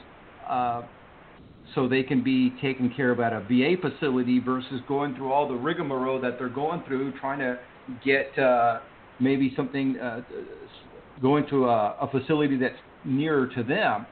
uh, 0.48 0.84
so 1.74 1.88
they 1.88 2.04
can 2.04 2.24
be 2.24 2.52
taken 2.62 2.94
care 2.96 3.12
of 3.12 3.20
at 3.20 3.34
a 3.34 3.42
VA 3.42 3.76
facility 3.82 4.40
versus 4.40 4.82
going 4.88 5.16
through 5.16 5.32
all 5.32 5.48
the 5.48 5.56
rigmarole 5.56 6.22
that 6.22 6.38
they're 6.38 6.50
going 6.50 6.84
through 6.88 7.18
trying 7.20 7.40
to 7.40 7.58
get 8.04 8.38
uh, 8.38 8.80
maybe 9.20 9.54
something 9.56 9.98
uh, 10.00 10.22
going 11.22 11.46
to 11.50 11.66
a, 11.66 11.96
a, 12.02 12.10
facility 12.12 12.58
that's 12.58 12.76
nearer 13.04 13.48
to 13.48 13.64
them. 13.64 14.06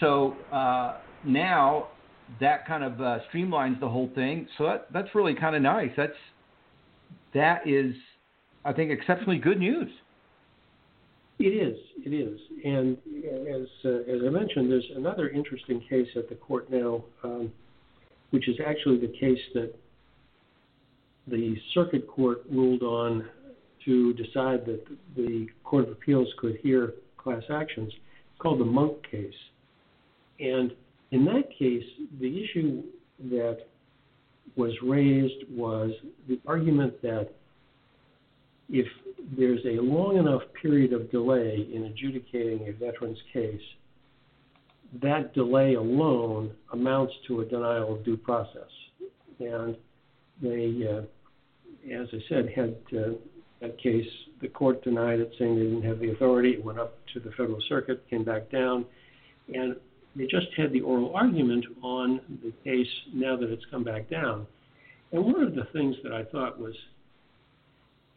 So 0.00 0.34
uh, 0.52 0.98
now 1.24 1.88
that 2.40 2.66
kind 2.66 2.82
of 2.82 3.00
uh, 3.00 3.18
streamlines 3.32 3.78
the 3.80 3.88
whole 3.88 4.10
thing. 4.14 4.48
So 4.56 4.64
that, 4.64 4.88
that's 4.92 5.14
really 5.14 5.34
kind 5.34 5.54
of 5.54 5.62
nice. 5.62 5.90
That's 5.96 6.12
that 7.34 7.66
is 7.66 7.94
I 8.64 8.72
think, 8.72 8.90
exceptionally 8.90 9.38
good 9.38 9.58
news. 9.58 9.88
It 11.38 11.44
is. 11.44 11.78
It 12.04 12.12
is. 12.12 12.38
And 12.64 12.96
as 13.48 13.68
uh, 13.84 14.12
as 14.12 14.22
I 14.26 14.30
mentioned, 14.30 14.70
there's 14.70 14.90
another 14.96 15.28
interesting 15.28 15.80
case 15.88 16.08
at 16.16 16.28
the 16.28 16.34
court 16.34 16.70
now, 16.70 17.04
um, 17.22 17.52
which 18.30 18.48
is 18.48 18.56
actually 18.66 18.98
the 18.98 19.12
case 19.18 19.38
that 19.54 19.72
the 21.28 21.56
circuit 21.74 22.08
court 22.08 22.42
ruled 22.50 22.82
on 22.82 23.28
to 23.84 24.12
decide 24.14 24.66
that 24.66 24.84
the 25.16 25.46
Court 25.62 25.84
of 25.84 25.92
Appeals 25.92 26.28
could 26.38 26.56
hear 26.62 26.94
class 27.16 27.42
actions. 27.50 27.92
It's 27.92 28.40
called 28.40 28.60
the 28.60 28.64
Monk 28.64 28.96
case. 29.10 29.32
And 30.40 30.72
in 31.10 31.24
that 31.26 31.44
case, 31.58 31.84
the 32.20 32.44
issue 32.44 32.82
that 33.30 33.58
was 34.56 34.72
raised 34.82 35.44
was 35.50 35.92
the 36.28 36.40
argument 36.46 37.00
that 37.02 37.30
if 38.68 38.86
there's 39.36 39.64
a 39.64 39.80
long 39.80 40.16
enough 40.16 40.42
period 40.60 40.92
of 40.92 41.10
delay 41.10 41.68
in 41.72 41.84
adjudicating 41.84 42.68
a 42.68 42.72
veteran's 42.72 43.18
case, 43.32 43.60
that 45.02 45.34
delay 45.34 45.74
alone 45.74 46.50
amounts 46.72 47.12
to 47.26 47.40
a 47.40 47.44
denial 47.44 47.94
of 47.94 48.04
due 48.04 48.16
process. 48.16 48.70
And 49.38 49.76
they, 50.40 50.86
uh, 50.88 51.02
as 51.94 52.08
I 52.12 52.18
said, 52.28 52.50
had 52.54 52.76
uh, 52.96 53.12
that 53.60 53.78
case, 53.78 54.06
the 54.40 54.48
court 54.48 54.82
denied 54.84 55.20
it, 55.20 55.32
saying 55.38 55.56
they 55.56 55.64
didn't 55.64 55.82
have 55.82 55.98
the 55.98 56.10
authority. 56.12 56.50
It 56.50 56.64
went 56.64 56.78
up 56.78 56.94
to 57.14 57.20
the 57.20 57.30
Federal 57.32 57.60
Circuit, 57.68 58.04
came 58.08 58.24
back 58.24 58.50
down, 58.50 58.84
and 59.52 59.76
they 60.16 60.26
just 60.26 60.46
had 60.56 60.72
the 60.72 60.80
oral 60.80 61.14
argument 61.14 61.64
on 61.82 62.20
the 62.42 62.52
case 62.64 62.88
now 63.12 63.36
that 63.36 63.50
it's 63.50 63.64
come 63.70 63.84
back 63.84 64.08
down. 64.08 64.46
And 65.12 65.24
one 65.24 65.42
of 65.42 65.54
the 65.54 65.66
things 65.72 65.96
that 66.02 66.12
I 66.12 66.24
thought 66.24 66.58
was, 66.58 66.74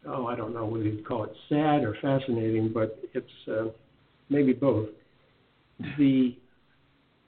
oh, 0.08 0.28
I 0.28 0.36
don't 0.36 0.54
know 0.54 0.66
whether 0.66 0.86
you'd 0.86 1.06
call 1.06 1.24
it 1.24 1.34
sad 1.50 1.84
or 1.84 1.96
fascinating, 2.02 2.72
but 2.74 3.00
it's 3.14 3.28
uh, 3.48 3.70
maybe 4.30 4.54
both. 4.54 4.90
The 5.98 6.36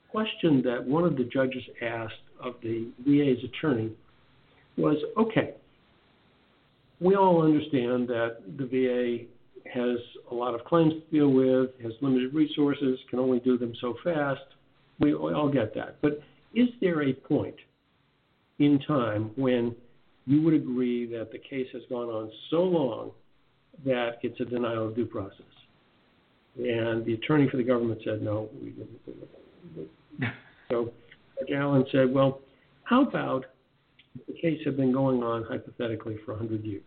question 0.10 0.62
that 0.64 0.84
one 0.86 1.04
of 1.04 1.18
the 1.18 1.24
judges 1.24 1.64
asked 1.82 2.14
of 2.40 2.56
the 2.62 2.90
VA's 3.06 3.44
attorney 3.44 3.92
was 4.78 4.98
okay, 5.18 5.54
we 7.00 7.16
all 7.16 7.44
understand 7.44 8.08
that 8.08 8.38
the 8.58 8.66
VA 8.66 9.26
has 9.70 9.98
a 10.32 10.34
lot 10.34 10.54
of 10.56 10.64
claims 10.66 10.94
to 10.94 11.12
deal 11.12 11.30
with, 11.30 11.70
has 11.82 11.94
limited 12.02 12.34
resources, 12.34 13.00
can 13.10 13.20
only 13.20 13.40
do 13.40 13.58
them 13.58 13.74
so 13.82 13.96
fast. 14.04 14.42
We 15.00 15.14
all 15.14 15.50
get 15.50 15.74
that. 15.76 15.98
But 16.02 16.22
is 16.54 16.70
there 16.80 17.04
a 17.04 17.14
point 17.14 17.56
in 18.60 18.80
time 18.88 19.32
when 19.36 19.76
you 20.26 20.42
would 20.42 20.54
agree 20.54 21.06
that 21.08 21.32
the 21.32 21.38
case 21.38 21.68
has 21.74 21.82
gone 21.90 22.08
on 22.08 22.32
so 22.50 22.58
long 22.64 23.12
that 23.86 24.18
it's 24.22 24.40
a 24.40 24.46
denial 24.46 24.88
of 24.88 24.96
due 24.96 25.06
process? 25.06 25.42
And 26.58 27.06
the 27.06 27.14
attorney 27.14 27.50
for 27.50 27.58
the 27.58 27.64
government 27.64 28.02
said, 28.06 28.22
no, 28.22 28.50
we 28.62 28.70
didn't 28.70 29.06
do 29.06 29.14
it. 29.78 30.30
so 30.70 30.92
Judge 31.40 31.50
Allen 31.56 31.86
said, 31.92 32.14
well, 32.14 32.42
how 32.84 33.04
about 33.04 33.46
the 34.28 34.34
case 34.34 34.60
had 34.64 34.78
been 34.78 34.92
going 34.92 35.24
on 35.24 35.44
hypothetically 35.44 36.18
for 36.26 36.34
100 36.34 36.64
years? 36.64 36.84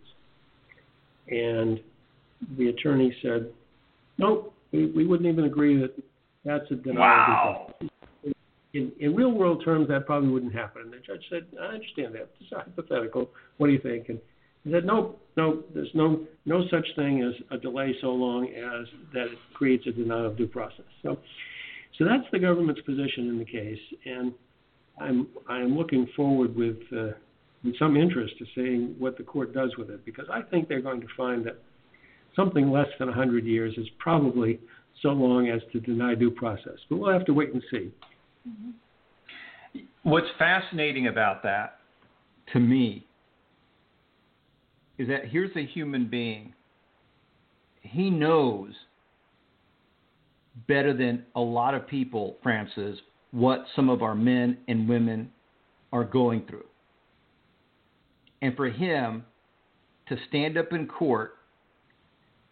And 1.28 1.80
the 2.56 2.68
attorney 2.68 3.14
said, 3.22 3.50
nope, 4.18 4.54
we, 4.72 4.86
we 4.86 5.06
wouldn't 5.06 5.28
even 5.28 5.44
agree 5.44 5.80
that 5.80 5.92
that's 6.44 6.70
a 6.70 6.76
denial 6.76 7.00
wow. 7.00 7.66
of 7.68 7.78
due 7.80 7.88
process. 7.88 7.95
In, 8.98 9.14
real 9.14 9.32
world 9.32 9.62
terms, 9.64 9.88
that 9.88 10.06
probably 10.06 10.28
wouldn't 10.28 10.54
happen. 10.54 10.82
And 10.82 10.92
the 10.92 10.98
judge 10.98 11.24
said, 11.30 11.46
I 11.60 11.74
understand 11.74 12.14
that. 12.14 12.30
It's 12.40 12.50
hypothetical. 12.50 13.30
What 13.58 13.68
do 13.68 13.72
you 13.72 13.78
think? 13.78 14.08
And 14.08 14.18
he 14.64 14.72
said, 14.72 14.84
nope, 14.84 15.20
no, 15.36 15.62
there's 15.74 15.90
no 15.94 16.26
no 16.44 16.62
such 16.70 16.86
thing 16.96 17.22
as 17.22 17.34
a 17.56 17.60
delay 17.60 17.94
so 18.00 18.08
long 18.08 18.46
as 18.48 18.86
that 19.12 19.26
it 19.26 19.38
creates 19.54 19.86
a 19.86 19.92
denial 19.92 20.26
of 20.26 20.36
due 20.36 20.48
process. 20.48 20.84
So, 21.02 21.18
so 21.98 22.04
that's 22.04 22.26
the 22.32 22.38
government's 22.38 22.80
position 22.82 23.28
in 23.28 23.38
the 23.38 23.44
case, 23.44 23.78
and 24.04 24.32
I'm 25.00 25.28
I'm 25.48 25.76
looking 25.76 26.08
forward 26.16 26.56
with 26.56 26.78
uh, 26.92 27.12
with 27.64 27.78
some 27.78 27.96
interest 27.96 28.34
to 28.38 28.44
seeing 28.54 28.96
what 28.98 29.16
the 29.16 29.22
court 29.22 29.54
does 29.54 29.70
with 29.76 29.90
it 29.90 30.04
because 30.04 30.26
I 30.32 30.42
think 30.42 30.68
they're 30.68 30.80
going 30.80 31.00
to 31.00 31.08
find 31.16 31.44
that 31.46 31.58
something 32.34 32.70
less 32.70 32.88
than 32.98 33.08
100 33.08 33.44
years 33.44 33.74
is 33.76 33.86
probably 33.98 34.60
so 35.02 35.08
long 35.08 35.48
as 35.48 35.60
to 35.72 35.80
deny 35.80 36.14
due 36.14 36.30
process. 36.30 36.78
But 36.88 36.96
we'll 36.96 37.12
have 37.12 37.26
to 37.26 37.34
wait 37.34 37.52
and 37.52 37.62
see. 37.70 37.90
Mm-hmm. 38.48 39.80
What's 40.02 40.28
fascinating 40.38 41.08
about 41.08 41.42
that 41.42 41.78
to 42.52 42.60
me 42.60 43.06
is 44.98 45.08
that 45.08 45.26
here's 45.28 45.54
a 45.56 45.66
human 45.66 46.08
being. 46.08 46.54
He 47.82 48.10
knows 48.10 48.72
better 50.68 50.96
than 50.96 51.24
a 51.34 51.40
lot 51.40 51.74
of 51.74 51.86
people, 51.86 52.36
Francis, 52.42 52.98
what 53.32 53.64
some 53.74 53.90
of 53.90 54.02
our 54.02 54.14
men 54.14 54.58
and 54.68 54.88
women 54.88 55.30
are 55.92 56.04
going 56.04 56.44
through. 56.48 56.64
And 58.42 58.56
for 58.56 58.68
him 58.68 59.24
to 60.08 60.16
stand 60.28 60.56
up 60.56 60.72
in 60.72 60.86
court 60.86 61.34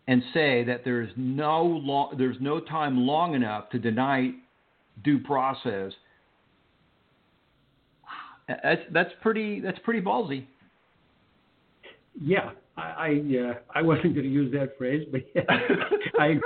and 0.06 0.22
say 0.34 0.64
that 0.64 0.82
there's 0.84 1.10
no 1.16 1.62
long, 1.62 2.14
there's 2.18 2.36
no 2.40 2.60
time 2.60 2.98
long 2.98 3.34
enough 3.34 3.70
to 3.70 3.78
deny 3.78 4.32
due 5.02 5.18
process 5.18 5.92
that's 8.48 8.82
that's 8.92 9.10
pretty 9.22 9.60
that's 9.60 9.78
pretty 9.80 10.00
ballsy. 10.00 10.46
Yeah, 12.20 12.50
I 12.76 12.82
I, 12.82 13.08
uh, 13.38 13.54
I 13.74 13.82
wasn't 13.82 14.14
going 14.14 14.26
to 14.26 14.32
use 14.32 14.52
that 14.52 14.76
phrase, 14.76 15.06
but 15.10 15.22
yeah, 15.34 15.42
I 16.18 16.38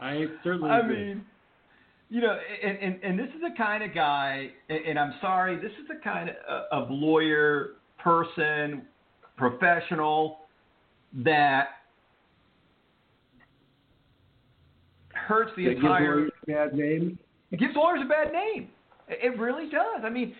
I 0.00 0.26
certainly. 0.42 0.70
I 0.70 0.80
agree. 0.80 0.96
mean, 0.96 1.24
you 2.08 2.20
know, 2.20 2.36
and, 2.62 2.78
and 2.78 3.04
and 3.04 3.18
this 3.18 3.28
is 3.28 3.40
the 3.40 3.56
kind 3.56 3.84
of 3.84 3.94
guy, 3.94 4.50
and 4.68 4.98
I'm 4.98 5.14
sorry, 5.20 5.56
this 5.56 5.72
is 5.80 5.86
the 5.88 6.00
kind 6.02 6.30
of, 6.30 6.64
of 6.72 6.90
lawyer, 6.90 7.74
person, 8.02 8.82
professional 9.36 10.38
that 11.24 11.68
hurts 15.26 15.52
the 15.56 15.64
gives 15.64 15.76
entire. 15.76 16.16
lawyers 16.16 16.30
a 16.42 16.46
bad 16.46 16.74
name. 16.74 17.18
It 17.50 17.58
gives 17.58 17.74
lawyers 17.74 18.00
a 18.04 18.08
bad 18.08 18.32
name. 18.32 18.68
It 19.08 19.38
really 19.38 19.68
does. 19.68 20.02
I 20.04 20.10
mean, 20.10 20.34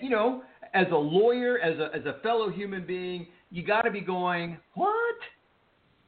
you 0.00 0.08
know, 0.08 0.42
as 0.74 0.86
a 0.90 0.96
lawyer, 0.96 1.58
as 1.58 1.78
a 1.78 1.90
as 1.94 2.06
a 2.06 2.20
fellow 2.22 2.50
human 2.50 2.86
being, 2.86 3.26
you 3.50 3.62
got 3.62 3.82
to 3.82 3.90
be 3.90 4.00
going, 4.00 4.58
what? 4.74 5.16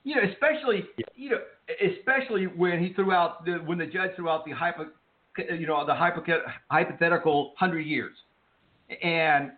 You 0.05 0.17
know, 0.17 0.23
especially 0.33 0.85
you 1.15 1.31
know, 1.31 1.39
especially 1.99 2.47
when 2.47 2.83
he 2.83 2.93
threw 2.95 3.13
out 3.13 3.45
the 3.45 3.55
when 3.65 3.79
the 3.79 3.87
judge 3.87 4.11
threw 4.17 4.29
out 4.29 4.45
the 4.47 4.53
hypo, 4.53 4.85
uh, 4.85 5.55
you 5.55 5.67
know, 5.67 5.85
the 5.87 5.95
hypo, 5.95 6.23
hypothetical 6.71 7.53
hundred 7.57 7.81
years, 7.81 8.17
and 9.03 9.53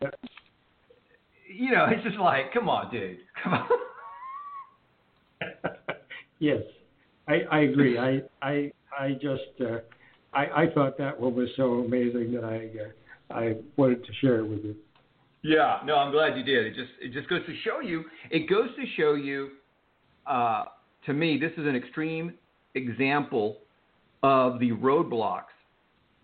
you 1.48 1.70
know, 1.70 1.86
it's 1.90 2.02
just 2.04 2.18
like, 2.18 2.52
come 2.52 2.68
on, 2.68 2.90
dude, 2.90 3.18
come 3.42 3.54
on. 3.54 3.68
yes, 6.40 6.62
I, 7.32 7.56
I 7.56 7.60
agree. 7.60 7.98
I 7.98 8.22
I 8.42 8.72
I 8.98 9.12
just 9.12 9.60
uh, 9.60 9.78
I, 10.34 10.62
I 10.62 10.66
thought 10.74 10.98
that 10.98 11.18
one 11.18 11.34
was 11.34 11.48
so 11.56 11.80
amazing 11.80 12.32
that 12.32 12.44
I 12.44 12.68
uh, 12.84 13.38
I 13.38 13.56
wanted 13.76 14.04
to 14.04 14.12
share 14.20 14.40
it 14.40 14.46
with 14.46 14.64
you. 14.64 14.76
Yeah, 15.42 15.80
no, 15.84 15.96
I'm 15.96 16.12
glad 16.12 16.36
you 16.36 16.44
did. 16.44 16.66
It 16.66 16.74
just 16.74 16.92
it 17.00 17.12
just 17.12 17.28
goes 17.28 17.44
to 17.46 17.54
show 17.64 17.80
you. 17.80 18.04
It 18.30 18.48
goes 18.48 18.68
to 18.76 18.84
show 18.96 19.14
you. 19.14 19.50
Uh, 20.26 20.64
to 21.06 21.12
me, 21.12 21.36
this 21.36 21.50
is 21.56 21.66
an 21.66 21.74
extreme 21.74 22.34
example 22.74 23.58
of 24.22 24.60
the 24.60 24.70
roadblocks 24.70 25.54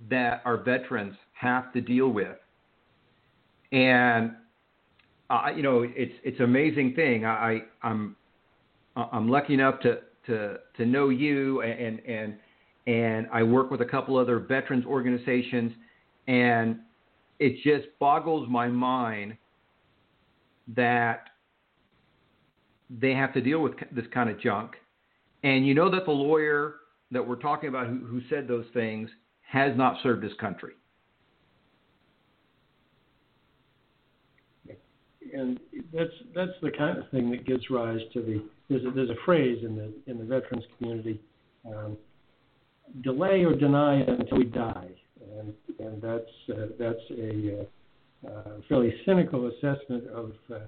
that 0.09 0.41
our 0.45 0.57
veterans 0.57 1.17
have 1.33 1.73
to 1.73 1.81
deal 1.81 2.09
with, 2.09 2.37
and 3.73 4.33
uh, 5.31 5.47
you 5.55 5.63
know, 5.63 5.85
it's 5.85 6.15
it's 6.23 6.39
an 6.39 6.45
amazing 6.45 6.95
thing. 6.95 7.25
I, 7.25 7.63
I'm 7.83 8.17
I'm 8.97 9.29
lucky 9.29 9.55
enough 9.55 9.81
to 9.81 9.99
to 10.29 10.59
to 10.77 10.87
know 10.87 11.09
you 11.09 11.63
and 11.63 12.01
and 12.01 12.37
and 12.87 13.29
I 13.33 13.43
work 13.43 13.71
with 13.71 13.83
a 13.83 13.85
couple 13.85 14.17
other 14.17 14.39
veterans 14.39 14.87
organizations, 14.87 15.73
and 16.27 16.79
it 17.39 17.57
just 17.63 17.89
boggles 17.99 18.49
my 18.49 18.69
mind 18.69 19.37
that 20.75 21.29
they 22.89 23.13
have 23.13 23.35
to 23.35 23.41
deal 23.41 23.61
with 23.61 23.75
this 23.93 24.07
kind 24.13 24.31
of 24.31 24.41
junk. 24.41 24.73
And 25.43 25.67
you 25.67 25.75
know 25.75 25.91
that 25.91 26.07
the 26.07 26.13
lawyer 26.13 26.77
that 27.11 27.27
we're 27.27 27.37
talking 27.37 27.69
about 27.69 27.87
who, 27.87 27.99
who 28.07 28.21
said 28.31 28.49
those 28.49 28.67
things 28.73 29.11
has 29.43 29.77
not 29.77 29.97
served 30.03 30.23
his 30.23 30.33
country. 30.41 30.73
And 35.35 35.59
that's 35.93 36.11
that's 36.35 36.53
the 36.63 36.71
kind 36.71 36.99
of 36.99 37.09
thing 37.11 37.31
that 37.31 37.47
gives 37.47 37.71
rise 37.71 38.01
to 38.13 38.21
the 38.21 38.45
there's 38.69 38.85
a, 38.85 38.91
there's 38.91 39.11
a 39.11 39.25
phrase 39.25 39.65
in 39.65 39.77
the 39.77 39.93
in 40.11 40.19
the 40.19 40.25
veterans 40.25 40.65
community. 40.79 41.21
Um, 41.67 41.97
delay 43.03 43.45
or 43.45 43.55
deny 43.55 44.01
until 44.01 44.39
we 44.39 44.45
die, 44.45 44.89
and 45.39 45.53
and 45.79 46.03
that's 46.03 46.59
uh, 46.59 46.67
that's 46.79 46.99
a 47.19 47.61
uh, 47.61 48.29
uh, 48.31 48.43
fairly 48.69 48.95
cynical 49.05 49.49
assessment 49.49 50.07
of 50.09 50.33
uh, 50.53 50.59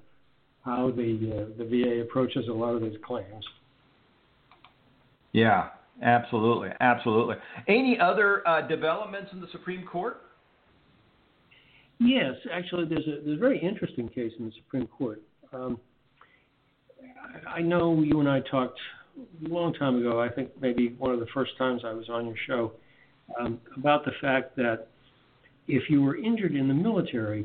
how 0.64 0.90
the 0.90 1.46
uh, 1.48 1.58
the 1.58 1.64
VA 1.64 2.02
approaches 2.02 2.48
a 2.48 2.52
lot 2.52 2.74
of 2.74 2.82
these 2.82 2.98
claims. 3.04 3.44
Yeah, 5.32 5.68
absolutely, 6.02 6.70
absolutely. 6.80 7.36
Any 7.68 7.98
other 8.00 8.46
uh, 8.46 8.66
developments 8.66 9.30
in 9.32 9.40
the 9.40 9.48
Supreme 9.52 9.86
Court? 9.86 10.22
Yes, 12.00 12.34
actually, 12.50 12.86
there's 12.86 13.06
a 13.06 13.22
there's 13.22 13.36
a 13.36 13.40
very 13.40 13.60
interesting 13.60 14.08
case 14.08 14.32
in 14.38 14.46
the 14.46 14.52
Supreme 14.64 14.86
Court. 14.86 15.20
Um, 15.52 15.78
I 17.46 17.60
know 17.60 18.02
you 18.02 18.20
and 18.20 18.28
I 18.28 18.40
talked 18.40 18.78
a 19.44 19.48
long 19.48 19.74
time 19.74 19.96
ago. 19.96 20.20
I 20.20 20.30
think 20.30 20.48
maybe 20.60 20.94
one 20.98 21.12
of 21.12 21.20
the 21.20 21.26
first 21.34 21.52
times 21.58 21.82
I 21.84 21.92
was 21.92 22.08
on 22.08 22.26
your 22.26 22.36
show 22.46 22.72
um, 23.38 23.60
about 23.76 24.06
the 24.06 24.12
fact 24.20 24.56
that 24.56 24.88
if 25.68 25.90
you 25.90 26.02
were 26.02 26.16
injured 26.16 26.54
in 26.54 26.68
the 26.68 26.74
military, 26.74 27.44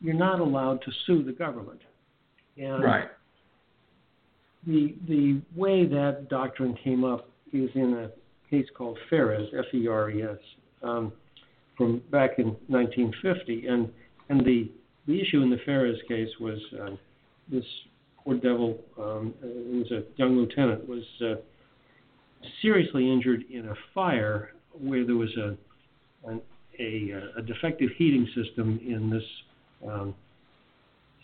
you're 0.00 0.14
not 0.14 0.40
allowed 0.40 0.82
to 0.82 0.90
sue 1.06 1.22
the 1.22 1.32
government. 1.32 1.80
And 2.56 2.82
right. 2.82 3.08
The 4.66 4.96
the 5.06 5.40
way 5.54 5.86
that 5.86 6.26
doctrine 6.28 6.76
came 6.82 7.04
up 7.04 7.28
is 7.52 7.70
in 7.74 7.94
a 7.94 8.10
case 8.50 8.66
called 8.76 8.98
Feres, 9.08 9.48
F-E-R-E-S, 9.56 10.38
um, 10.82 11.12
from 11.80 12.02
back 12.10 12.38
in 12.38 12.48
1950, 12.68 13.66
and 13.66 13.88
and 14.28 14.44
the 14.44 14.70
the 15.06 15.18
issue 15.18 15.40
in 15.40 15.48
the 15.48 15.56
Feres 15.64 15.96
case 16.06 16.28
was 16.38 16.58
uh, 16.78 16.90
this 17.50 17.64
poor 18.22 18.34
devil, 18.34 18.78
um, 18.98 19.32
who 19.40 19.78
was 19.78 19.90
a 19.90 20.02
young 20.16 20.36
lieutenant, 20.36 20.86
was 20.86 21.02
uh, 21.24 21.36
seriously 22.60 23.10
injured 23.10 23.44
in 23.50 23.68
a 23.68 23.74
fire 23.94 24.52
where 24.78 25.06
there 25.06 25.16
was 25.16 25.34
a 25.38 25.56
a, 26.78 27.12
a 27.38 27.42
defective 27.42 27.90
heating 27.96 28.28
system 28.34 28.78
in 28.86 29.08
this 29.08 29.24
um, 29.90 30.14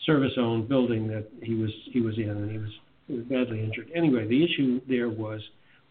service-owned 0.07 0.69
building 0.71 1.07
that 1.09 1.27
he 1.43 1.55
was 1.55 1.71
he 1.93 2.01
was 2.01 2.17
in, 2.17 2.31
and 2.31 2.51
he 2.51 2.57
was, 2.57 2.71
he 3.09 3.13
was 3.13 3.25
badly 3.25 3.63
injured. 3.63 3.91
Anyway, 3.95 4.27
the 4.27 4.43
issue 4.43 4.81
there 4.89 5.11
was 5.11 5.43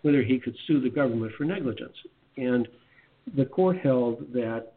whether 0.01 0.23
he 0.23 0.39
could 0.39 0.55
sue 0.65 0.81
the 0.81 0.89
government 0.89 1.33
for 1.37 1.43
negligence, 1.43 1.95
and 2.37 2.67
the 3.35 3.45
court 3.45 3.77
held 3.79 4.31
that 4.33 4.73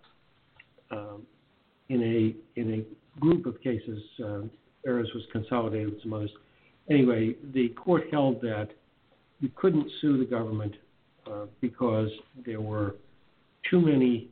um, 0.91 1.23
in 1.89 2.03
a 2.03 2.61
in 2.61 2.75
a 2.75 3.21
group 3.21 3.47
of 3.47 3.61
cases, 3.61 4.03
um, 4.25 4.51
was 4.87 5.25
consolidated 5.33 5.93
with 5.93 6.03
some 6.03 6.13
others. 6.13 6.31
Anyway, 6.91 7.35
the 7.53 7.69
court 7.71 8.05
held 8.11 8.41
that 8.41 8.69
you 9.41 9.51
couldn't 9.55 9.87
sue 10.01 10.19
the 10.19 10.25
government 10.25 10.75
uh, 11.27 11.45
because 11.61 12.09
there 12.47 12.61
were 12.61 12.97
too 13.71 13.81
many 13.81 14.29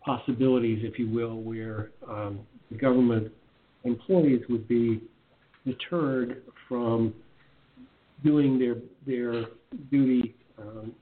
possibilities, 0.00 0.80
if 0.82 0.98
you 0.98 1.08
will, 1.08 1.42
where 1.42 1.90
um, 2.08 2.40
government 2.80 3.30
employees 3.84 4.42
would 4.48 4.66
be 4.66 5.02
deterred 5.66 6.42
from 6.68 7.12
doing 8.24 8.58
their 8.58 8.76
their 9.06 9.46
duty 9.90 10.34
um, 10.58 10.92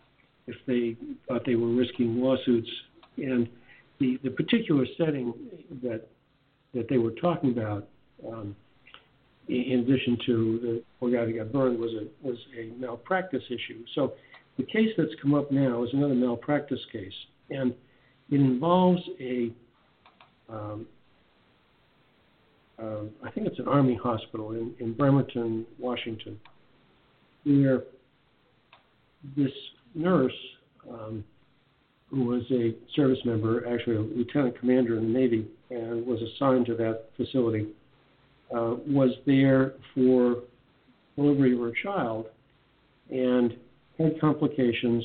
if 0.46 0.56
they 0.66 0.96
thought 1.26 1.44
they 1.44 1.56
were 1.56 1.72
risking 1.74 2.20
lawsuits. 2.20 2.68
And 3.16 3.48
the 3.98 4.18
the 4.22 4.30
particular 4.30 4.86
setting 4.98 5.32
that 5.82 6.06
that 6.74 6.88
they 6.88 6.98
were 6.98 7.12
talking 7.12 7.50
about, 7.50 7.88
um, 8.26 8.54
in 9.48 9.80
addition 9.80 10.18
to 10.26 10.58
the 10.62 10.82
poor 11.00 11.10
guy 11.10 11.24
that 11.24 11.32
got 11.32 11.52
burned, 11.52 11.78
was 11.78 11.92
a 11.92 12.26
was 12.26 12.36
a 12.58 12.72
malpractice 12.78 13.44
issue. 13.48 13.84
So 13.94 14.14
the 14.58 14.64
case 14.64 14.90
that's 14.96 15.14
come 15.20 15.34
up 15.34 15.50
now 15.50 15.82
is 15.84 15.90
another 15.92 16.14
malpractice 16.14 16.80
case, 16.92 17.12
and 17.50 17.74
it 18.30 18.40
involves 18.40 19.02
a 19.20 19.50
um, 20.48 20.86
uh, 22.78 23.04
I 23.24 23.30
think 23.30 23.46
it's 23.46 23.58
an 23.58 23.68
Army 23.68 23.98
hospital 24.00 24.52
in, 24.52 24.74
in 24.80 24.92
Bremerton, 24.92 25.64
Washington, 25.78 26.38
where 27.44 27.84
this 29.36 29.52
nurse, 29.96 30.32
um, 30.88 31.24
who 32.10 32.24
was 32.24 32.42
a 32.50 32.74
service 32.94 33.18
member, 33.24 33.66
actually 33.72 33.96
a 33.96 34.00
lieutenant 34.00 34.58
commander 34.58 34.96
in 34.96 35.12
the 35.12 35.18
Navy, 35.18 35.46
and 35.70 36.06
was 36.06 36.20
assigned 36.22 36.66
to 36.66 36.74
that 36.76 37.06
facility, 37.16 37.66
uh, 38.54 38.76
was 38.86 39.10
there 39.26 39.72
for 39.94 40.42
delivery 41.16 41.54
of 41.54 41.60
her 41.60 41.72
child 41.82 42.26
and 43.10 43.56
had 43.98 44.20
complications, 44.20 45.04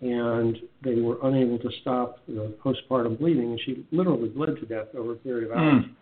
and 0.00 0.58
they 0.82 0.96
were 0.96 1.18
unable 1.24 1.58
to 1.58 1.70
stop 1.80 2.18
the 2.26 2.54
postpartum 2.64 3.18
bleeding, 3.18 3.50
and 3.50 3.60
she 3.64 3.86
literally 3.92 4.28
bled 4.28 4.56
to 4.56 4.66
death 4.66 4.88
over 4.96 5.12
a 5.12 5.16
period 5.16 5.50
of 5.50 5.56
hours. 5.56 5.84
Mm. 5.84 5.94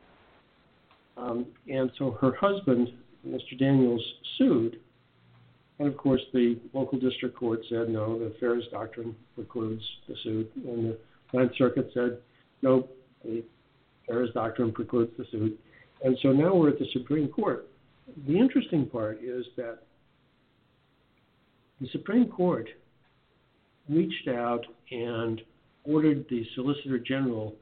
Um, 1.17 1.47
and 1.69 1.91
so 1.99 2.13
her 2.21 2.33
husband, 2.35 2.89
Mr. 3.27 3.59
Daniels, 3.59 4.03
sued. 4.39 4.79
And 5.83 5.91
of 5.91 5.97
course, 5.97 6.21
the 6.33 6.61
local 6.75 6.97
district 6.97 7.37
court 7.37 7.59
said 7.69 7.89
no, 7.89 8.17
the 8.17 8.33
Feres 8.39 8.63
doctrine 8.71 9.17
precludes 9.35 9.83
the 10.07 10.15
suit. 10.23 10.49
And 10.55 10.91
the 10.91 10.99
Ninth 11.33 11.51
Circuit 11.59 11.91
said 11.93 12.19
no, 12.63 12.89
the 13.25 13.43
Feres 14.07 14.31
doctrine 14.33 14.71
precludes 14.71 15.11
the 15.19 15.25
suit. 15.33 15.59
And 16.05 16.17
so 16.23 16.29
now 16.29 16.55
we're 16.55 16.69
at 16.69 16.79
the 16.79 16.87
Supreme 16.93 17.27
Court. 17.27 17.67
The 18.29 18.39
interesting 18.39 18.87
part 18.87 19.25
is 19.25 19.45
that 19.57 19.81
the 21.81 21.89
Supreme 21.91 22.29
Court 22.29 22.69
reached 23.89 24.29
out 24.29 24.65
and 24.93 25.41
ordered 25.83 26.27
the 26.31 26.47
Solicitor 26.55 27.01
General 27.01 27.57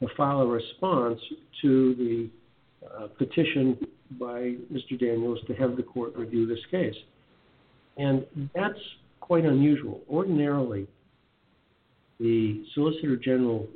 to 0.00 0.08
file 0.16 0.40
a 0.40 0.46
response 0.46 1.20
to 1.60 1.94
the 1.96 2.30
uh, 2.88 3.08
petition 3.18 3.76
by 4.18 4.54
Mr. 4.72 4.98
Daniels 4.98 5.40
to 5.46 5.52
have 5.56 5.76
the 5.76 5.82
court 5.82 6.16
review 6.16 6.46
this 6.46 6.64
case. 6.70 6.94
And 7.96 8.26
that's 8.54 8.78
quite 9.20 9.44
unusual. 9.44 10.00
Ordinarily, 10.08 10.86
the 12.20 12.64
Solicitor 12.74 13.16
General 13.16 13.66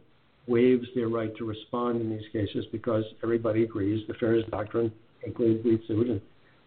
waives 0.47 0.87
their 0.95 1.09
right 1.09 1.35
to 1.37 1.45
respond 1.45 2.01
in 2.01 2.11
these 2.11 2.27
cases 2.33 2.65
because 2.73 3.05
everybody 3.23 3.63
agrees 3.63 4.07
the 4.09 4.15
Feres 4.15 4.45
Doctrine 4.51 4.93
includes 5.23 5.65
lead 5.65 5.81
suit, 5.87 6.09
and 6.09 6.21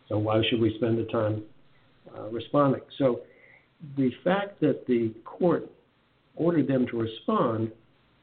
so 0.08 0.18
why 0.18 0.42
should 0.50 0.62
we 0.62 0.76
spend 0.78 0.98
the 0.98 1.06
time 1.06 1.44
uh, 2.16 2.30
responding? 2.30 2.82
So 2.98 3.22
the 3.98 4.12
fact 4.24 4.60
that 4.62 4.86
the 4.88 5.14
court 5.26 5.70
ordered 6.36 6.68
them 6.68 6.86
to 6.88 7.00
respond 7.00 7.72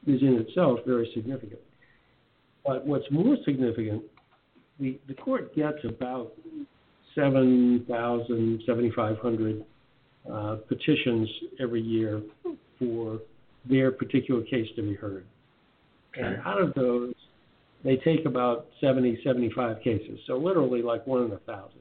is 0.07 0.21
in 0.21 0.35
itself 0.35 0.79
very 0.85 1.11
significant. 1.13 1.59
But 2.65 2.85
what's 2.85 3.05
more 3.11 3.37
significant, 3.45 4.03
the, 4.79 4.99
the 5.07 5.13
court 5.13 5.55
gets 5.55 5.77
about 5.83 6.33
7,000, 7.15 8.63
7,500 8.65 9.65
uh, 10.31 10.55
petitions 10.67 11.29
every 11.59 11.81
year 11.81 12.21
for 12.79 13.19
their 13.69 13.91
particular 13.91 14.43
case 14.43 14.67
to 14.75 14.81
be 14.81 14.95
heard. 14.95 15.25
And 16.15 16.37
out 16.45 16.61
of 16.61 16.73
those, 16.73 17.13
they 17.83 17.97
take 17.97 18.25
about 18.25 18.67
70, 18.79 19.19
75 19.23 19.81
cases. 19.81 20.19
So 20.27 20.37
literally 20.37 20.81
like 20.81 21.05
one 21.07 21.23
in 21.23 21.31
a 21.31 21.37
thousand. 21.39 21.79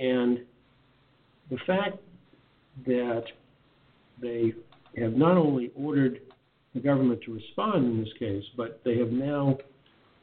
And 0.00 0.40
the 1.50 1.58
fact 1.66 1.98
that 2.86 3.24
they 4.20 4.54
have 4.98 5.12
not 5.12 5.36
only 5.36 5.70
ordered 5.76 6.20
the 6.74 6.80
government 6.80 7.20
to 7.26 7.34
respond 7.34 7.84
in 7.84 8.00
this 8.00 8.12
case, 8.18 8.44
but 8.56 8.80
they 8.84 8.98
have 8.98 9.10
now 9.10 9.58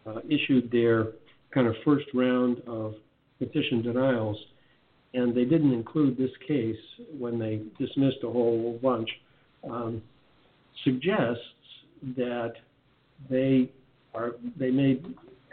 uh, 0.08 0.20
issued 0.28 0.72
their 0.72 1.10
kind 1.54 1.68
of 1.68 1.76
first 1.86 2.06
round 2.14 2.62
of 2.68 2.96
petition 3.39 3.82
denials, 3.82 4.38
and 5.13 5.36
they 5.36 5.45
didn't 5.45 5.73
include 5.73 6.17
this 6.17 6.32
case 6.47 6.78
when 7.17 7.39
they 7.39 7.62
dismissed 7.80 8.17
a 8.23 8.30
whole 8.30 8.80
bunch, 8.82 9.10
um, 9.69 10.02
suggests 10.84 11.41
that 12.15 12.54
they 13.30 13.69
are 14.13 14.32
they 14.58 14.69
may 14.71 15.02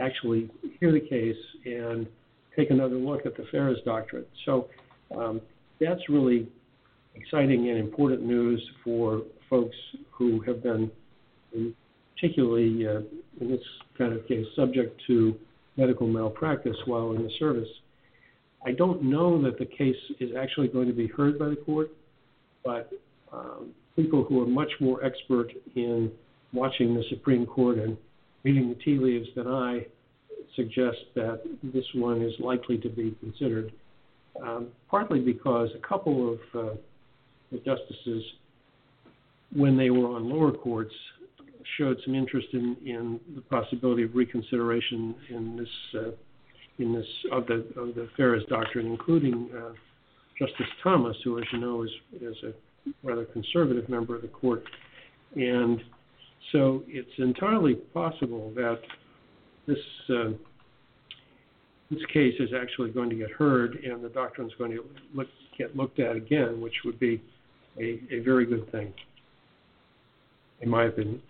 actually 0.00 0.50
hear 0.78 0.92
the 0.92 1.00
case 1.00 1.36
and 1.64 2.06
take 2.54 2.70
another 2.70 2.96
look 2.96 3.26
at 3.26 3.36
the 3.36 3.44
Feres 3.50 3.78
doctrine. 3.84 4.24
So 4.44 4.68
um, 5.16 5.40
that's 5.80 6.00
really 6.08 6.48
exciting 7.14 7.68
and 7.68 7.78
important 7.78 8.22
news 8.22 8.62
for 8.84 9.22
folks 9.48 9.76
who 10.10 10.40
have 10.42 10.62
been, 10.62 10.90
particularly 12.14 12.86
uh, 12.86 13.00
in 13.40 13.50
this 13.50 13.60
kind 13.96 14.12
of 14.12 14.26
case, 14.26 14.46
subject 14.54 15.00
to 15.06 15.34
medical 15.76 16.06
malpractice 16.06 16.76
while 16.86 17.12
in 17.12 17.22
the 17.22 17.30
service. 17.38 17.68
I 18.64 18.72
don't 18.72 19.02
know 19.02 19.40
that 19.42 19.58
the 19.58 19.66
case 19.66 19.96
is 20.18 20.30
actually 20.38 20.68
going 20.68 20.88
to 20.88 20.94
be 20.94 21.06
heard 21.06 21.38
by 21.38 21.48
the 21.50 21.56
court, 21.56 21.90
but 22.64 22.90
um, 23.32 23.70
people 23.94 24.24
who 24.24 24.42
are 24.42 24.46
much 24.46 24.70
more 24.80 25.04
expert 25.04 25.52
in 25.74 26.10
watching 26.52 26.94
the 26.94 27.04
Supreme 27.10 27.46
Court 27.46 27.78
and 27.78 27.96
reading 28.42 28.68
the 28.68 28.74
tea 28.76 28.98
leaves 28.98 29.28
than 29.36 29.46
I 29.46 29.86
suggest 30.54 30.98
that 31.14 31.42
this 31.62 31.84
one 31.94 32.22
is 32.22 32.32
likely 32.40 32.78
to 32.78 32.88
be 32.88 33.14
considered, 33.20 33.72
um, 34.42 34.68
partly 34.90 35.20
because 35.20 35.68
a 35.74 35.86
couple 35.86 36.32
of 36.32 36.38
uh, 36.54 36.74
the 37.52 37.58
justices 37.58 38.22
when 39.54 39.76
they 39.76 39.90
were 39.90 40.08
on 40.08 40.28
lower 40.28 40.52
courts 40.52 40.94
showed 41.78 41.98
some 42.04 42.14
interest 42.14 42.48
in, 42.52 42.76
in 42.84 43.20
the 43.34 43.40
possibility 43.42 44.02
of 44.02 44.14
reconsideration 44.14 45.14
in 45.30 45.56
this 45.56 46.00
uh, 46.00 46.10
in 46.78 46.92
this 46.92 47.06
of 47.32 47.46
the 47.46 47.66
of 47.80 47.94
the 47.94 48.08
Feres 48.16 48.44
doctrine, 48.48 48.86
including 48.86 49.48
uh, 49.56 49.72
Justice 50.38 50.66
Thomas, 50.82 51.16
who, 51.24 51.38
as 51.38 51.44
you 51.52 51.58
know, 51.58 51.82
is 51.82 51.90
is 52.20 52.36
a 52.44 52.52
rather 53.02 53.24
conservative 53.24 53.88
member 53.88 54.14
of 54.14 54.22
the 54.22 54.28
court, 54.28 54.62
and 55.34 55.80
so 56.52 56.82
it's 56.86 57.10
entirely 57.18 57.74
possible 57.74 58.52
that 58.54 58.78
this 59.66 59.78
uh, 60.10 60.30
this 61.90 62.04
case 62.12 62.34
is 62.40 62.50
actually 62.60 62.90
going 62.90 63.10
to 63.10 63.16
get 63.16 63.30
heard, 63.30 63.76
and 63.76 64.02
the 64.02 64.08
doctrine 64.08 64.48
is 64.48 64.52
going 64.58 64.72
to 64.72 64.84
look, 65.14 65.28
get 65.56 65.76
looked 65.76 66.00
at 66.00 66.16
again, 66.16 66.60
which 66.60 66.74
would 66.84 66.98
be 66.98 67.22
a, 67.78 68.00
a 68.10 68.20
very 68.20 68.44
good 68.44 68.70
thing, 68.72 68.92
in 70.60 70.68
my 70.68 70.84
opinion. 70.84 71.22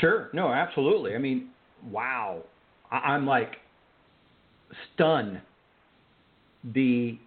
Sure. 0.00 0.30
No, 0.32 0.48
absolutely. 0.52 1.14
I 1.14 1.18
mean, 1.18 1.50
wow. 1.90 2.42
I, 2.90 2.96
I'm 2.96 3.26
like 3.26 3.52
stunned 4.94 5.40
the 6.74 7.18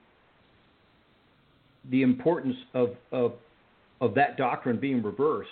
the 1.89 2.01
importance 2.01 2.55
of, 2.73 2.89
of 3.11 3.33
of 4.01 4.13
that 4.15 4.37
doctrine 4.37 4.79
being 4.79 5.01
reversed 5.01 5.49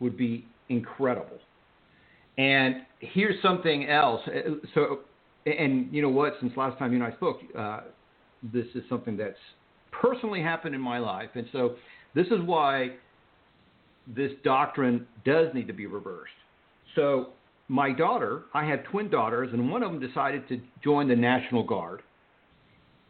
would 0.00 0.16
be 0.16 0.44
incredible. 0.68 1.38
And 2.38 2.76
here's 3.00 3.40
something 3.42 3.88
else. 3.88 4.20
So, 4.74 5.00
and 5.46 5.92
you 5.92 6.02
know 6.02 6.10
what? 6.10 6.34
Since 6.40 6.52
last 6.56 6.78
time 6.78 6.92
you 6.92 7.02
and 7.02 7.12
I 7.12 7.16
spoke, 7.16 7.38
uh, 7.58 7.80
this 8.42 8.66
is 8.74 8.82
something 8.88 9.16
that's 9.16 9.38
personally 9.90 10.42
happened 10.42 10.74
in 10.74 10.80
my 10.80 10.98
life, 10.98 11.30
and 11.34 11.46
so 11.52 11.76
this 12.14 12.26
is 12.26 12.40
why 12.44 12.90
this 14.14 14.32
doctrine 14.44 15.06
does 15.24 15.48
need 15.54 15.66
to 15.66 15.72
be 15.72 15.86
reversed. 15.86 16.32
So, 16.94 17.30
my 17.68 17.92
daughter, 17.92 18.44
I 18.54 18.64
have 18.66 18.84
twin 18.84 19.10
daughters, 19.10 19.50
and 19.52 19.70
one 19.70 19.82
of 19.82 19.90
them 19.90 20.00
decided 20.00 20.48
to 20.48 20.60
join 20.84 21.08
the 21.08 21.16
National 21.16 21.64
Guard. 21.64 22.02